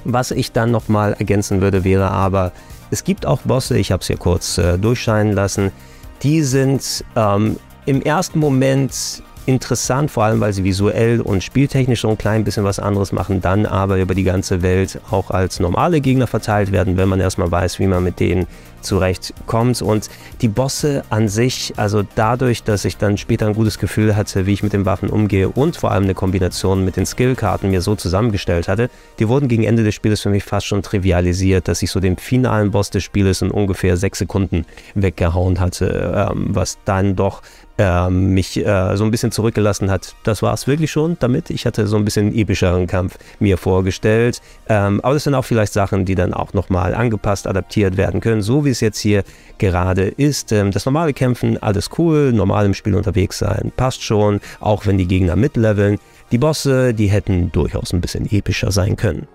[0.04, 2.50] Was ich dann nochmal ergänzen würde, wäre aber,
[2.90, 5.70] es gibt auch Bosse, ich habe es hier kurz äh, durchscheinen lassen,
[6.24, 12.08] die sind ähm, im ersten Moment interessant, vor allem weil sie visuell und spieltechnisch so
[12.08, 16.00] ein klein bisschen was anderes machen, dann aber über die ganze Welt auch als normale
[16.00, 18.46] Gegner verteilt werden, wenn man erstmal weiß, wie man mit denen
[18.80, 19.82] zurechtkommt.
[19.82, 20.08] Und
[20.40, 24.52] die Bosse an sich, also dadurch, dass ich dann später ein gutes Gefühl hatte, wie
[24.52, 27.94] ich mit den Waffen umgehe und vor allem eine Kombination mit den Skillkarten mir so
[27.94, 31.90] zusammengestellt hatte, die wurden gegen Ende des Spieles für mich fast schon trivialisiert, dass ich
[31.90, 34.64] so den finalen Boss des Spieles in ungefähr sechs Sekunden
[34.94, 37.42] weggehauen hatte, ähm, was dann doch
[37.80, 40.14] äh, mich äh, so ein bisschen zurückgelassen hat.
[40.22, 41.48] Das war es wirklich schon damit.
[41.48, 44.42] Ich hatte so ein bisschen epischeren Kampf mir vorgestellt.
[44.68, 48.42] Ähm, aber das sind auch vielleicht Sachen, die dann auch nochmal angepasst, adaptiert werden können,
[48.42, 49.24] so wie es jetzt hier
[49.56, 50.52] gerade ist.
[50.52, 54.98] Ähm, das normale Kämpfen, alles cool, normal im Spiel unterwegs sein, passt schon, auch wenn
[54.98, 55.98] die Gegner mitleveln.
[56.32, 59.26] Die Bosse, die hätten durchaus ein bisschen epischer sein können.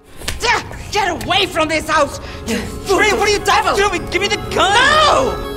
[0.91, 2.21] Get away from this house!
[2.47, 3.39] You three, what are you
[3.75, 4.10] doing?
[4.12, 4.71] Give me the gun!
[4.71, 5.55] No!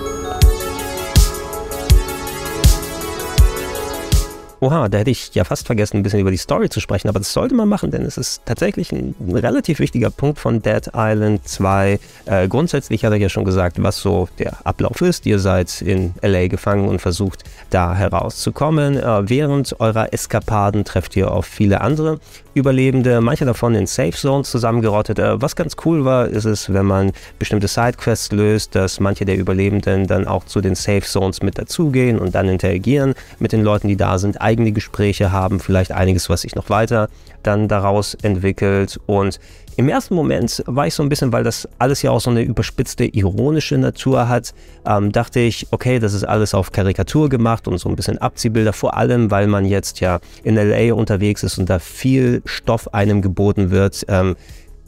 [4.61, 7.21] Oha, da hätte ich ja fast vergessen, ein bisschen über die Story zu sprechen, aber
[7.21, 11.47] das sollte man machen, denn es ist tatsächlich ein, relativ wichtiger Punkt von Dead Island
[11.47, 12.01] 2.
[12.25, 15.27] Äh, grundsätzlich hat er ja schon gesagt, was so der Ablauf ist.
[15.27, 18.97] Ihr seid in LA gefangen und versucht da herauszukommen.
[18.97, 22.19] Äh, während eurer Eskapaden trefft ihr auf viele andere
[22.59, 25.19] Überlebende, manche davon in Safe Zones zusammengerottet.
[25.19, 29.39] Äh, was ganz cool war, ist es, wenn man bestimmte Sidequests löst, dass manche der
[29.39, 33.89] Überlebenden dann auch zu den Safe Zones mit dazugehen und dann interagieren mit den Leuten,
[33.89, 37.09] die da sind eigene Gespräche haben, vielleicht einiges, was sich noch weiter
[37.43, 39.01] dann daraus entwickelt.
[39.07, 39.41] Und
[39.79, 42.43] im ersten Moment war ich so ein bisschen, weil das alles ja auch so eine
[42.43, 44.53] überspitzte, ironische Natur hat,
[44.85, 48.73] ähm, dachte ich, okay, das ist alles auf Karikatur gemacht und so ein bisschen Abziehbilder,
[48.73, 53.23] vor allem, weil man jetzt ja in LA unterwegs ist und da viel Stoff einem
[53.23, 54.05] geboten wird.
[54.09, 54.35] Ähm,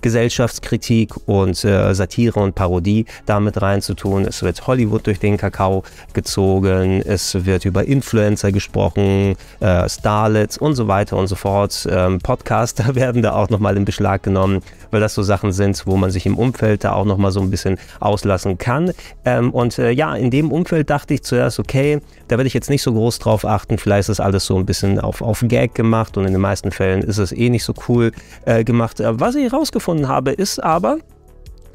[0.02, 4.24] Gesellschaftskritik und äh, Satire und Parodie damit reinzutun.
[4.24, 5.82] Es wird Hollywood durch den Kakao
[6.12, 11.88] gezogen, es wird über Influencer gesprochen, äh, Starlets und so weiter und so fort.
[11.90, 15.96] Ähm, Podcaster werden da auch nochmal in Beschlag genommen, weil das so Sachen sind, wo
[15.96, 18.92] man sich im Umfeld da auch nochmal so ein bisschen auslassen kann.
[19.24, 22.70] Ähm, und äh, ja, in dem Umfeld dachte ich zuerst, okay, da werde ich jetzt
[22.70, 26.16] nicht so groß drauf achten, vielleicht ist alles so ein bisschen auf, auf Gag gemacht
[26.16, 28.12] und in den meisten Fällen ist es eh nicht so cool
[28.44, 29.00] äh, gemacht.
[29.00, 29.52] Äh, was ich
[29.90, 30.98] herausgefunden habe, ist aber,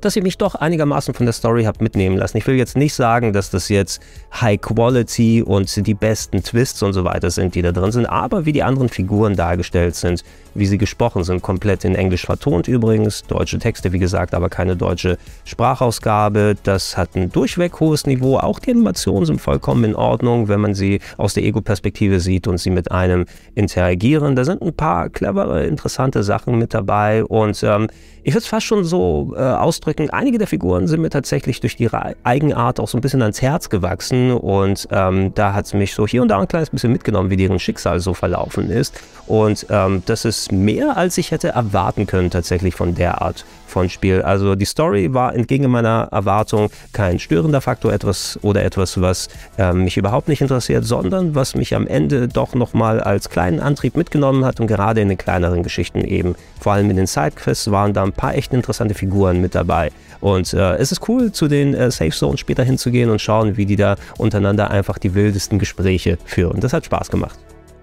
[0.06, 2.38] dass ich mich doch einigermaßen von der Story habe mitnehmen lassen.
[2.38, 4.00] Ich will jetzt nicht sagen, dass das jetzt
[4.40, 8.46] High Quality und die besten Twists und so weiter sind, die da drin sind, aber
[8.46, 13.24] wie die anderen Figuren dargestellt sind, wie sie gesprochen sind, komplett in Englisch vertont übrigens,
[13.24, 16.56] deutsche Texte, wie gesagt, aber keine deutsche Sprachausgabe.
[16.62, 18.38] Das hat ein durchweg hohes Niveau.
[18.38, 22.60] Auch die Animationen sind vollkommen in Ordnung, wenn man sie aus der Ego-Perspektive sieht und
[22.60, 24.36] sie mit einem interagieren.
[24.36, 27.88] Da sind ein paar clevere, interessante Sachen mit dabei und ähm,
[28.28, 31.80] ich würde es fast schon so äh, ausdrücken, einige der Figuren sind mir tatsächlich durch
[31.80, 35.94] ihre Eigenart auch so ein bisschen ans Herz gewachsen und ähm, da hat es mich
[35.94, 39.00] so hier und da ein kleines bisschen mitgenommen, wie deren Schicksal so verlaufen ist.
[39.28, 43.90] Und ähm, das ist mehr, als ich hätte erwarten können tatsächlich von der Art von
[43.90, 44.22] Spiel.
[44.22, 49.28] Also die Story war entgegen meiner Erwartung kein störender Faktor etwas oder etwas, was
[49.58, 53.98] äh, mich überhaupt nicht interessiert, sondern was mich am Ende doch nochmal als kleinen Antrieb
[53.98, 57.94] mitgenommen hat und gerade in den kleineren Geschichten eben, vor allem in den Sidequests waren
[57.94, 59.75] da ein paar echt interessante Figuren mit dabei.
[60.22, 63.66] Und äh, es ist cool, zu den äh, Safe Zones später hinzugehen und schauen, wie
[63.66, 66.62] die da untereinander einfach die wildesten Gespräche führen.
[66.62, 67.38] Das hat Spaß gemacht.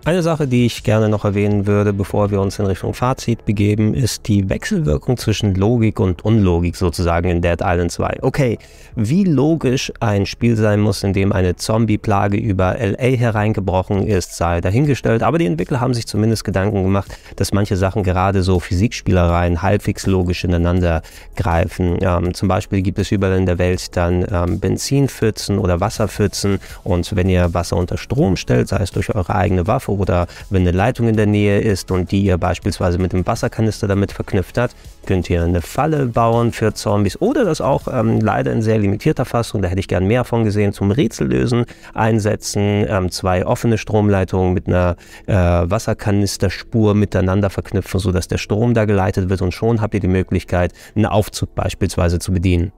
[0.04, 3.94] Eine Sache, die ich gerne noch erwähnen würde, bevor wir uns in Richtung Fazit begeben,
[3.94, 8.18] ist die Wechselwirkung zwischen Logik und Unlogik sozusagen in Dead Island 2.
[8.20, 8.58] Okay,
[8.96, 14.60] wie logisch ein Spiel sein muss, in dem eine Zombie-Plage über LA hereingebrochen ist, sei
[14.60, 19.62] dahingestellt, aber die Entwickler haben sich zumindest Gedanken gemacht, dass manche Sachen gerade so Physikspielereien
[19.62, 21.02] halbwegs logisch ineinander
[21.36, 21.98] greifen.
[22.00, 27.14] Ähm, zum Beispiel gibt es überall in der Welt dann ähm, Benzinpfützen oder Wasserpfützen und
[27.14, 30.72] wenn ihr Wasser unter Strom stellt, sei es durch eure eigene Waffe oder wenn eine
[30.72, 34.72] Leitung in der Nähe ist und die ihr beispielsweise mit dem Wasserkanister damit verknüpft hat,
[35.06, 39.24] könnt ihr eine Falle bauen für Zombies oder das auch ähm, leider in sehr limitierter
[39.24, 44.54] Fassung, da hätte ich gern mehr von gesehen, zum Rätsellösen einsetzen, ähm, zwei offene Stromleitungen
[44.54, 49.94] mit einer äh, Wasserkanisterspur miteinander verknüpfen, sodass der Strom da geleitet wird und schon habt
[49.94, 52.72] ihr die Möglichkeit, einen Aufzug beispielsweise zu bedienen.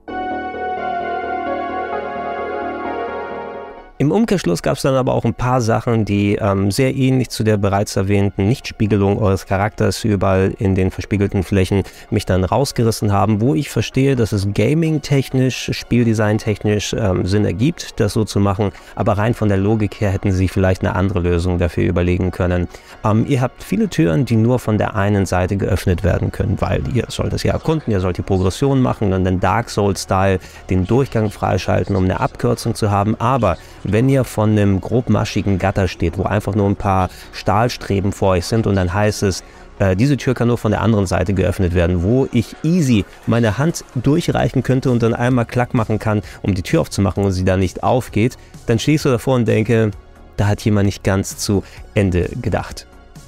[3.97, 7.45] Im Umkehrschluss gab es dann aber auch ein paar Sachen, die ähm, sehr ähnlich zu
[7.45, 13.39] der bereits erwähnten Nichtspiegelung eures Charakters überall in den verspiegelten Flächen mich dann rausgerissen haben,
[13.39, 19.13] wo ich verstehe, dass es gaming-technisch, Spieldesign-technisch ähm, Sinn ergibt, das so zu machen, aber
[19.13, 22.67] rein von der Logik her hätten sie vielleicht eine andere Lösung dafür überlegen können.
[23.05, 26.83] Ähm, ihr habt viele Türen, die nur von der einen Seite geöffnet werden können, weil
[26.93, 30.85] ihr sollt es ja erkunden, ihr sollt die Progression machen und den Dark Souls-Style den
[30.85, 33.55] Durchgang freischalten, um eine Abkürzung zu haben, aber
[33.85, 38.45] wenn ihr von einem grobmaschigen Gatter steht, wo einfach nur ein paar Stahlstreben vor euch
[38.45, 39.43] sind und dann heißt es,
[39.79, 43.57] äh, diese Tür kann nur von der anderen Seite geöffnet werden, wo ich easy meine
[43.57, 47.45] Hand durchreichen könnte und dann einmal Klack machen kann, um die Tür aufzumachen und sie
[47.45, 49.91] dann nicht aufgeht, dann stehst du davor und denke,
[50.37, 52.87] da hat jemand nicht ganz zu Ende gedacht.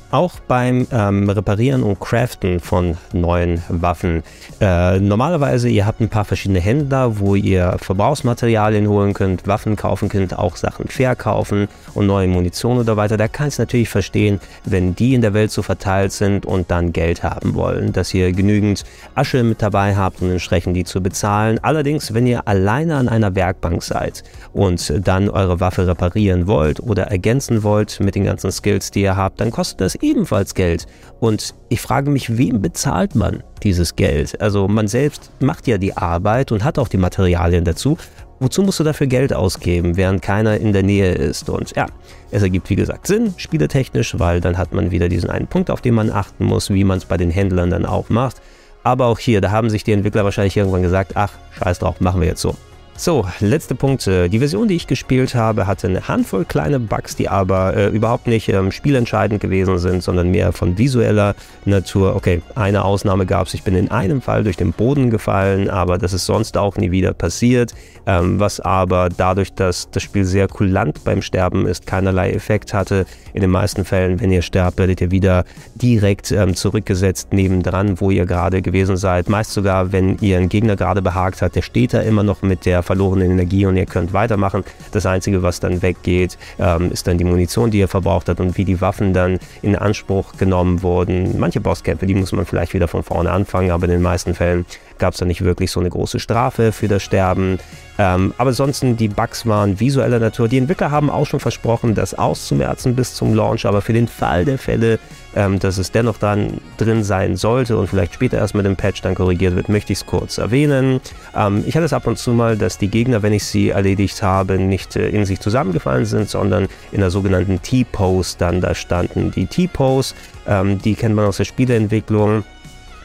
[0.10, 4.24] Auch beim ähm, Reparieren und Craften von neuen Waffen.
[4.62, 10.08] Äh, normalerweise, ihr habt ein paar verschiedene Händler, wo ihr Verbrauchsmaterialien holen könnt, Waffen kaufen
[10.08, 13.18] könnt, auch Sachen verkaufen und neue Munition oder weiter.
[13.18, 16.72] Da kann ich es natürlich verstehen, wenn die in der Welt so verteilt sind und
[16.72, 21.04] dann Geld haben wollen, dass ihr genügend Asche mit dabei habt, um entsprechend die zu
[21.04, 21.60] bezahlen.
[21.62, 27.08] Allerdings, wenn ihr alleine an einer Werkbank seid und dann eure Waffe reparieren wollt oder
[27.08, 30.86] ergänzen wollt mit den ganzen Skills, die ihr habt, dann kostet das ebenfalls Geld.
[31.20, 34.40] Und ich frage mich, wem bezahlt man dieses Geld?
[34.42, 37.98] Also man selbst macht ja die Arbeit und hat auch die Materialien dazu.
[38.40, 41.50] Wozu musst du dafür Geld ausgeben, während keiner in der Nähe ist?
[41.50, 41.88] Und ja,
[42.30, 45.82] es ergibt wie gesagt Sinn, spieletechnisch, weil dann hat man wieder diesen einen Punkt, auf
[45.82, 48.42] den man achten muss, wie man es bei den Händlern dann auch macht.
[48.84, 52.22] Aber auch hier, da haben sich die Entwickler wahrscheinlich irgendwann gesagt, ach, scheiß drauf, machen
[52.22, 52.56] wir jetzt so.
[53.00, 54.28] So, letzte Punkte.
[54.28, 58.26] Die Version, die ich gespielt habe, hatte eine Handvoll kleine Bugs, die aber äh, überhaupt
[58.26, 62.16] nicht ähm, spielentscheidend gewesen sind, sondern mehr von visueller Natur.
[62.16, 63.54] Okay, eine Ausnahme gab es.
[63.54, 66.90] Ich bin in einem Fall durch den Boden gefallen, aber das ist sonst auch nie
[66.90, 67.76] wieder passiert.
[68.08, 73.06] Ähm, was aber dadurch, dass das Spiel sehr kulant beim Sterben ist, keinerlei Effekt hatte.
[73.34, 75.44] In den meisten Fällen, wenn ihr sterbt, werdet ihr wieder
[75.76, 79.30] direkt ähm, zurückgesetzt nebendran, wo ihr gerade gewesen seid.
[79.30, 82.66] Meist sogar, wenn ihr einen Gegner gerade behagt hat, der steht da immer noch mit
[82.66, 84.64] der verlorenen Energie und ihr könnt weitermachen.
[84.92, 88.58] Das Einzige, was dann weggeht, ähm, ist dann die Munition, die ihr verbraucht habt und
[88.58, 91.40] wie die Waffen dann in Anspruch genommen wurden.
[91.40, 94.66] Manche Bosskämpfe, die muss man vielleicht wieder von vorne anfangen, aber in den meisten Fällen
[94.98, 97.60] gab es da nicht wirklich so eine große Strafe für das Sterben.
[98.00, 100.48] Ähm, aber ansonsten, die Bugs waren visueller Natur.
[100.48, 104.46] Die Entwickler haben auch schon versprochen, das auszumerzen bis zum Launch, aber für den Fall
[104.46, 105.00] der Fälle,
[105.38, 109.02] ähm, dass es dennoch dann drin sein sollte und vielleicht später erst mit dem Patch
[109.02, 111.00] dann korrigiert wird, möchte ich es kurz erwähnen.
[111.36, 114.24] Ähm, ich hatte es ab und zu mal, dass die Gegner, wenn ich sie erledigt
[114.24, 119.30] habe, nicht äh, in sich zusammengefallen sind, sondern in der sogenannten T-Pose dann da standen.
[119.30, 120.16] Die T-Pose,
[120.48, 122.44] ähm, die kennt man aus der Spieleentwicklung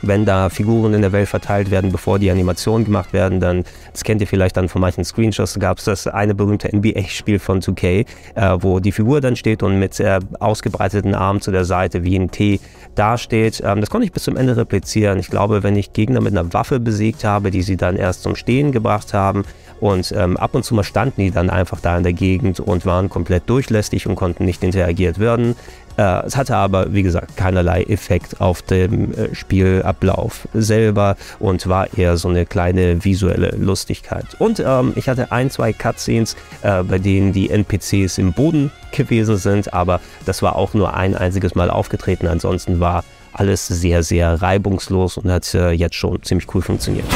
[0.02, 4.04] wenn da Figuren in der Welt verteilt werden, bevor die Animationen gemacht werden, dann, das
[4.04, 8.06] kennt ihr vielleicht dann von manchen Screenshots, gab es das eine berühmte NBA-Spiel von 2K,
[8.34, 12.16] äh, wo die Figur dann steht und mit äh, ausgebreiteten Armen zu der Seite wie
[12.16, 12.60] ein T
[12.94, 13.62] dasteht.
[13.64, 15.18] Ähm, das konnte ich bis zum Ende replizieren.
[15.18, 18.36] Ich glaube, wenn ich Gegner mit einer Waffe besiegt habe, die sie dann erst zum
[18.36, 19.44] Stehen gebracht haben
[19.82, 22.86] und ähm, ab und zu mal standen die dann einfach da in der Gegend und
[22.86, 25.56] waren komplett durchlässig und konnten nicht interagiert werden.
[25.96, 31.92] Äh, es hatte aber, wie gesagt, keinerlei Effekt auf den äh, Spielablauf selber und war
[31.96, 34.26] eher so eine kleine visuelle Lustigkeit.
[34.38, 39.36] Und ähm, ich hatte ein, zwei Cutscenes, äh, bei denen die NPCs im Boden gewesen
[39.36, 42.26] sind, aber das war auch nur ein einziges Mal aufgetreten.
[42.26, 47.06] Ansonsten war alles sehr, sehr reibungslos und hat äh, jetzt schon ziemlich cool funktioniert.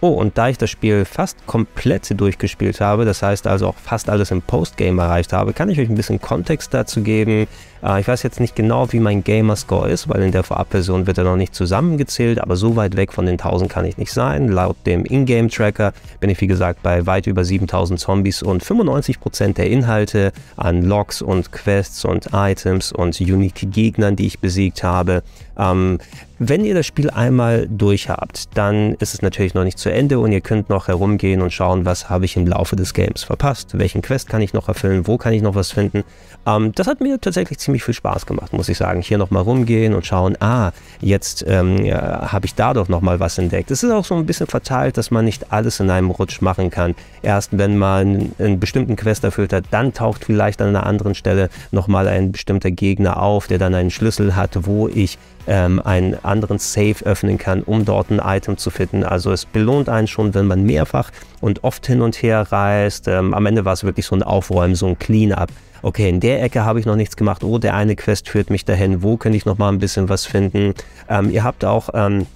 [0.00, 4.08] Oh, und da ich das Spiel fast komplett durchgespielt habe, das heißt also auch fast
[4.08, 7.48] alles im Postgame erreicht habe, kann ich euch ein bisschen Kontext dazu geben,
[7.82, 11.18] äh, ich weiß jetzt nicht genau, wie mein Gamerscore ist, weil in der Vorabversion wird
[11.18, 14.48] er noch nicht zusammengezählt, aber so weit weg von den 1000 kann ich nicht sein.
[14.48, 19.70] Laut dem Ingame-Tracker bin ich wie gesagt bei weit über 7000 Zombies und 95% der
[19.70, 25.22] Inhalte an Logs und Quests und Items und unique Gegnern, die ich besiegt habe.
[25.58, 25.98] Ähm,
[26.40, 30.20] wenn ihr das Spiel einmal durch habt, dann ist es natürlich noch nicht zu Ende
[30.20, 33.76] und ihr könnt noch herumgehen und schauen, was habe ich im Laufe des Games verpasst,
[33.76, 36.04] welchen Quest kann ich noch erfüllen, wo kann ich noch was finden.
[36.46, 39.02] Ähm, das hat mir tatsächlich ziemlich viel Spaß gemacht, muss ich sagen.
[39.02, 43.36] Hier nochmal rumgehen und schauen, ah, jetzt ähm, ja, habe ich da doch nochmal was
[43.38, 43.72] entdeckt.
[43.72, 46.70] Es ist auch so ein bisschen verteilt, dass man nicht alles in einem Rutsch machen
[46.70, 46.94] kann.
[47.20, 51.50] Erst wenn man einen bestimmten Quest erfüllt hat, dann taucht vielleicht an einer anderen Stelle
[51.72, 56.58] nochmal ein bestimmter Gegner auf, der dann einen Schlüssel hat, wo ich ähm, einen anderen
[56.58, 59.02] Safe öffnen kann, um dort ein Item zu finden.
[59.02, 63.08] Also es belohnt einen schon, wenn man mehrfach und oft hin und her reist.
[63.08, 65.50] Ähm, am Ende war es wirklich so ein Aufräumen, so ein Clean-up
[65.82, 68.64] okay, in der Ecke habe ich noch nichts gemacht, oh, der eine Quest führt mich
[68.64, 70.74] dahin, wo könnte ich noch mal ein bisschen was finden.
[71.08, 72.26] Ähm, ihr habt auch ähm,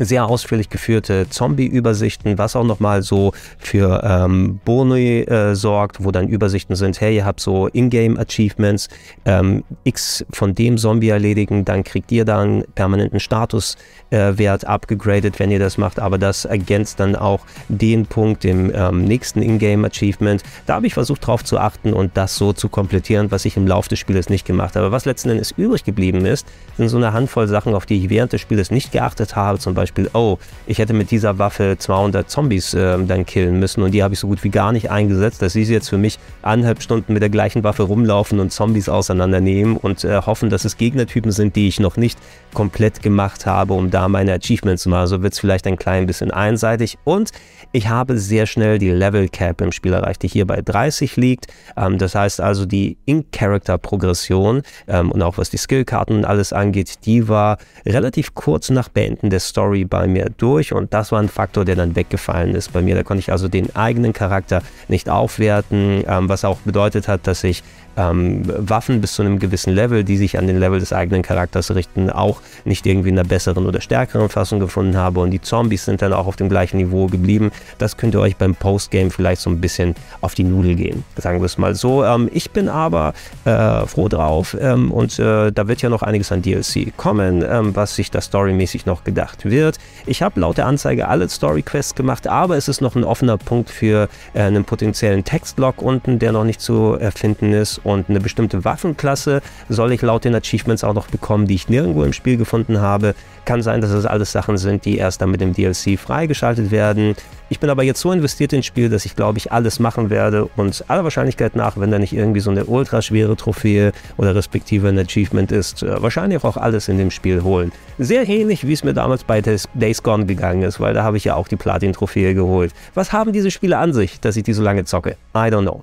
[0.00, 6.26] sehr ausführlich geführte Zombie-Übersichten, was auch nochmal so für ähm, Boni äh, sorgt, wo dann
[6.26, 8.88] Übersichten sind, hey, ihr habt so Ingame-Achievements,
[9.26, 15.50] ähm, X von dem Zombie erledigen, dann kriegt ihr dann permanenten Statuswert äh, abgegradet, wenn
[15.50, 20.42] ihr das macht, aber das ergänzt dann auch den Punkt im ähm, nächsten Ingame-Achievement.
[20.64, 23.66] Da habe ich versucht drauf zu achten und das so zu komplettieren, was ich im
[23.66, 24.92] Laufe des Spieles nicht gemacht habe.
[24.92, 26.46] Was letzten Endes übrig geblieben ist,
[26.78, 29.74] sind so eine Handvoll Sachen, auf die ich während des Spieles nicht geachtet habe, zum
[29.74, 33.92] Beispiel Beispiel, oh, ich hätte mit dieser Waffe 200 Zombies äh, dann killen müssen und
[33.92, 35.42] die habe ich so gut wie gar nicht eingesetzt.
[35.42, 39.76] Das ist jetzt für mich eineinhalb Stunden mit der gleichen Waffe rumlaufen und Zombies auseinandernehmen
[39.76, 42.18] und äh, hoffen, dass es Gegnertypen sind, die ich noch nicht
[42.54, 45.08] komplett gemacht habe, um da meine Achievements zu machen.
[45.08, 47.32] So wird es vielleicht ein klein bisschen einseitig und
[47.72, 51.46] ich habe sehr schnell die Level Cap im Spiel erreicht, die hier bei 30 liegt.
[51.76, 57.06] Ähm, das heißt also, die In-Character-Progression ähm, und auch was die Skillkarten und alles angeht,
[57.06, 61.28] die war relativ kurz nach Beenden der Story bei mir durch und das war ein
[61.28, 62.94] Faktor, der dann weggefallen ist bei mir.
[62.94, 67.44] Da konnte ich also den eigenen Charakter nicht aufwerten, ähm, was auch bedeutet hat, dass
[67.44, 67.62] ich
[68.00, 71.74] ähm, Waffen bis zu einem gewissen Level, die sich an den Level des eigenen Charakters
[71.74, 75.20] richten, auch nicht irgendwie in einer besseren oder stärkeren Fassung gefunden habe.
[75.20, 77.50] Und die Zombies sind dann auch auf dem gleichen Niveau geblieben.
[77.78, 81.46] Das könnte euch beim Postgame vielleicht so ein bisschen auf die Nudel gehen, sagen wir
[81.46, 82.04] es mal so.
[82.04, 83.12] Ähm, ich bin aber
[83.44, 87.76] äh, froh drauf ähm, und äh, da wird ja noch einiges an DLC kommen, ähm,
[87.76, 89.78] was sich da storymäßig noch gedacht wird.
[90.06, 93.70] Ich habe laut der Anzeige alle Story-Quests gemacht, aber es ist noch ein offener Punkt
[93.70, 98.64] für äh, einen potenziellen Textlog unten, der noch nicht zu erfinden ist und eine bestimmte
[98.64, 102.80] Waffenklasse soll ich laut den Achievements auch noch bekommen, die ich nirgendwo im Spiel gefunden
[102.80, 103.14] habe.
[103.44, 107.16] Kann sein, dass das alles Sachen sind, die erst dann mit dem DLC freigeschaltet werden.
[107.48, 110.44] Ich bin aber jetzt so investiert ins Spiel, dass ich glaube ich alles machen werde
[110.56, 114.98] und aller Wahrscheinlichkeit nach, wenn da nicht irgendwie so eine ultraschwere Trophäe oder respektive ein
[114.98, 117.72] Achievement ist, äh, wahrscheinlich auch alles in dem Spiel holen.
[117.98, 121.24] Sehr ähnlich, wie es mir damals bei Days Gone gegangen ist, weil da habe ich
[121.24, 122.72] ja auch die Platin-Trophäe geholt.
[122.94, 125.16] Was haben diese Spiele an sich, dass ich die so lange zocke?
[125.34, 125.82] I don't know.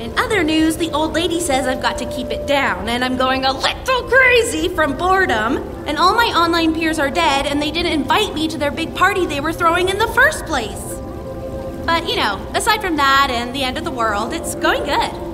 [0.00, 3.18] In other news, the old lady says I've got to keep it down, and I'm
[3.18, 5.58] going a little crazy from boredom.
[5.86, 8.94] And all my online peers are dead, and they didn't invite me to their big
[8.94, 10.94] party they were throwing in the first place.
[11.84, 15.29] But, you know, aside from that and the end of the world, it's going good.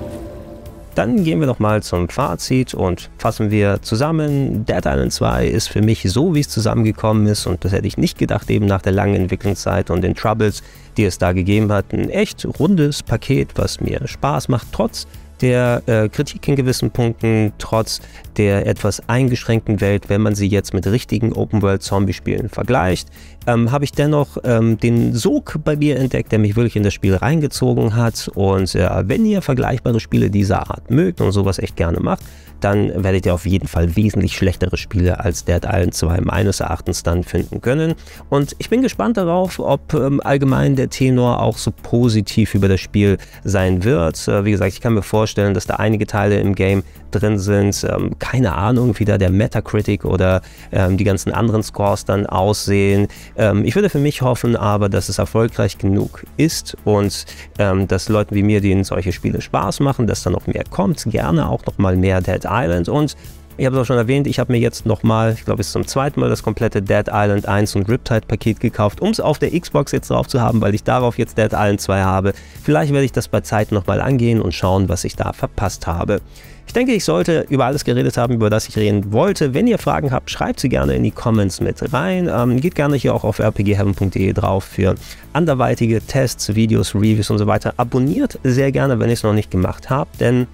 [0.97, 4.65] Dann gehen wir noch mal zum Fazit und fassen wir zusammen.
[4.65, 7.97] Dead Island 2 ist für mich so, wie es zusammengekommen ist und das hätte ich
[7.97, 10.63] nicht gedacht, eben nach der langen Entwicklungszeit und den Troubles,
[10.97, 11.93] die es da gegeben hat.
[11.93, 15.05] Ein echt rundes Paket, was mir Spaß macht, trotz
[15.41, 18.01] der äh, Kritik in gewissen Punkten, trotz
[18.37, 23.09] der etwas eingeschränkten Welt, wenn man sie jetzt mit richtigen Open-World-Zombie-Spielen vergleicht,
[23.47, 26.93] ähm, habe ich dennoch ähm, den Sog bei mir entdeckt, der mich wirklich in das
[26.93, 28.29] Spiel reingezogen hat.
[28.35, 32.23] Und äh, wenn ihr vergleichbare Spiele dieser Art mögt und sowas echt gerne macht,
[32.59, 37.03] dann werdet ihr auf jeden Fall wesentlich schlechtere Spiele als Dead Island 2 meines Erachtens
[37.03, 37.95] dann finden können.
[38.29, 42.79] Und ich bin gespannt darauf, ob ähm, allgemein der Tenor auch so positiv über das
[42.79, 44.27] Spiel sein wird.
[44.27, 47.85] Äh, wie gesagt, ich kann mir vorstellen, dass da einige Teile im Game drin sind.
[47.89, 50.41] Ähm, keine Ahnung, wie da der Metacritic oder
[50.71, 53.07] ähm, die ganzen anderen Scores dann aussehen.
[53.37, 57.25] Ähm, ich würde für mich hoffen aber, dass es erfolgreich genug ist und
[57.59, 61.05] ähm, dass Leuten wie mir, denen solche Spiele Spaß machen, dass da noch mehr kommt.
[61.09, 63.15] Gerne auch noch mal mehr Dead Island und
[63.59, 65.73] ich habe es auch schon erwähnt, ich habe mir jetzt nochmal, ich glaube, es ist
[65.73, 69.59] zum zweiten Mal das komplette Dead Island 1 und Riptide-Paket gekauft, um es auf der
[69.59, 72.33] Xbox jetzt drauf zu haben, weil ich darauf jetzt Dead Island 2 habe.
[72.61, 76.21] Vielleicht werde ich das bei Zeit nochmal angehen und schauen, was ich da verpasst habe.
[76.67, 79.53] Ich denke, ich sollte über alles geredet haben, über das ich reden wollte.
[79.53, 82.29] Wenn ihr Fragen habt, schreibt sie gerne in die Comments mit rein.
[82.31, 84.95] Ähm, geht gerne hier auch auf rpgheaven.de drauf für
[85.33, 87.73] anderweitige Tests, Videos, Reviews und so weiter.
[87.77, 90.45] Abonniert sehr gerne, wenn ihr es noch nicht gemacht habt, denn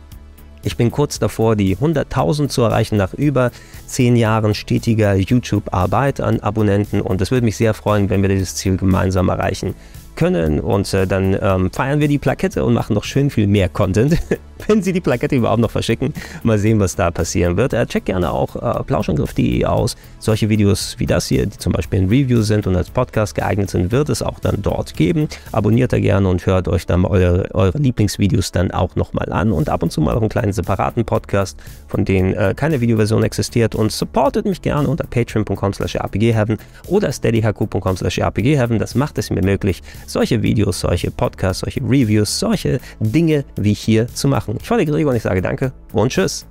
[0.64, 2.98] ich bin kurz davor, die 100.000 zu erreichen.
[2.98, 3.52] Nach über
[3.88, 7.02] 10 Jahren stetiger YouTube-Arbeit an Abonnenten.
[7.02, 9.76] Und es würde mich sehr freuen, wenn wir dieses Ziel gemeinsam erreichen
[10.16, 10.60] können.
[10.60, 14.18] Und äh, dann ähm, feiern wir die Plakette und machen noch schön viel mehr Content.
[14.68, 16.14] wenn sie die Plakette überhaupt noch verschicken.
[16.44, 17.74] Mal sehen, was da passieren wird.
[17.74, 19.96] Äh, check gerne auch äh, plauschangriff.de aus.
[20.20, 23.70] Solche Videos wie das hier, die zum Beispiel ein Review sind und als Podcast geeignet
[23.70, 25.28] sind, wird es auch dann dort geben.
[25.52, 29.70] Abonniert da gerne und hört euch dann eure, eure Lieblingsvideos dann auch nochmal an und
[29.70, 31.58] ab und zu mal noch einen kleinen separaten Podcast,
[31.88, 36.58] von denen äh, keine Videoversion existiert und supportet mich gerne unter patreon.com slash rpgheaven
[36.88, 38.80] oder steadyhq.com slash rpgheaven.
[38.80, 44.08] Das macht es mir möglich, solche Videos, solche Podcasts, solche Reviews, solche Dinge wie hier
[44.08, 44.53] zu machen.
[44.62, 46.46] Ich war der Gregor und ich sage danke und tschüss.